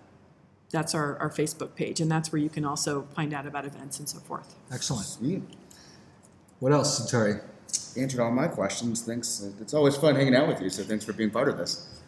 That's 0.73 0.95
our, 0.95 1.17
our 1.19 1.29
Facebook 1.29 1.75
page, 1.75 2.01
and 2.01 2.11
that's 2.11 2.31
where 2.31 2.41
you 2.41 2.49
can 2.49 2.65
also 2.65 3.03
find 3.15 3.31
out 3.31 3.45
about 3.45 3.63
events 3.63 3.99
and 3.99 4.09
so 4.09 4.17
forth. 4.17 4.55
Excellent. 4.71 5.05
Sweet. 5.05 5.43
What 6.59 6.73
else, 6.73 6.97
Centauri? 6.97 7.39
Answered 7.95 8.19
all 8.19 8.31
my 8.31 8.47
questions. 8.47 9.03
Thanks. 9.03 9.47
It's 9.61 9.75
always 9.75 9.95
fun 9.95 10.15
hanging 10.15 10.35
out 10.35 10.47
with 10.47 10.59
you. 10.61 10.71
So 10.71 10.81
thanks 10.83 11.05
for 11.05 11.13
being 11.13 11.29
part 11.29 11.47
of 11.47 11.59
this. 11.59 12.01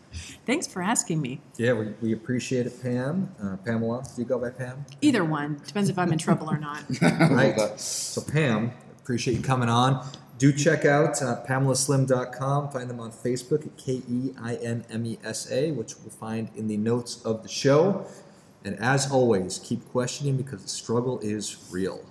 Thanks 0.48 0.66
for 0.66 0.82
asking 0.82 1.22
me. 1.22 1.42
Yeah, 1.58 1.74
we, 1.74 1.94
we 2.02 2.14
appreciate 2.14 2.66
it, 2.66 2.82
Pam. 2.82 3.30
Uh, 3.42 3.58
Pamela, 3.58 4.04
do 4.16 4.22
you 4.22 4.28
go 4.28 4.40
by 4.40 4.50
Pam? 4.50 4.84
Either 5.02 5.24
one 5.24 5.62
depends 5.66 5.90
if 5.90 6.00
I'm 6.00 6.12
in 6.12 6.18
trouble 6.18 6.50
or 6.50 6.58
not. 6.58 6.84
right. 7.02 7.80
So, 7.80 8.22
Pam, 8.22 8.72
appreciate 9.00 9.38
you 9.38 9.44
coming 9.44 9.70
on. 9.70 10.08
Do 10.38 10.52
check 10.52 10.86
out 10.86 11.22
uh, 11.22 11.44
PamelaSlim.com. 11.48 12.70
Find 12.70 12.90
them 12.90 13.00
on 13.00 13.12
Facebook 13.12 13.66
at 13.66 13.78
K 13.78 14.02
E 14.10 14.32
I 14.42 14.56
N 14.56 14.86
M 14.90 15.06
E 15.06 15.20
S 15.24 15.52
A, 15.52 15.72
which 15.72 15.96
we'll 16.00 16.10
find 16.10 16.50
in 16.56 16.68
the 16.68 16.78
notes 16.78 17.22
of 17.24 17.44
the 17.44 17.50
show. 17.50 18.06
And 18.66 18.78
as 18.80 19.12
always, 19.12 19.60
keep 19.60 19.88
questioning 19.92 20.38
because 20.38 20.64
the 20.64 20.70
struggle 20.70 21.20
is 21.20 21.58
real. 21.72 22.04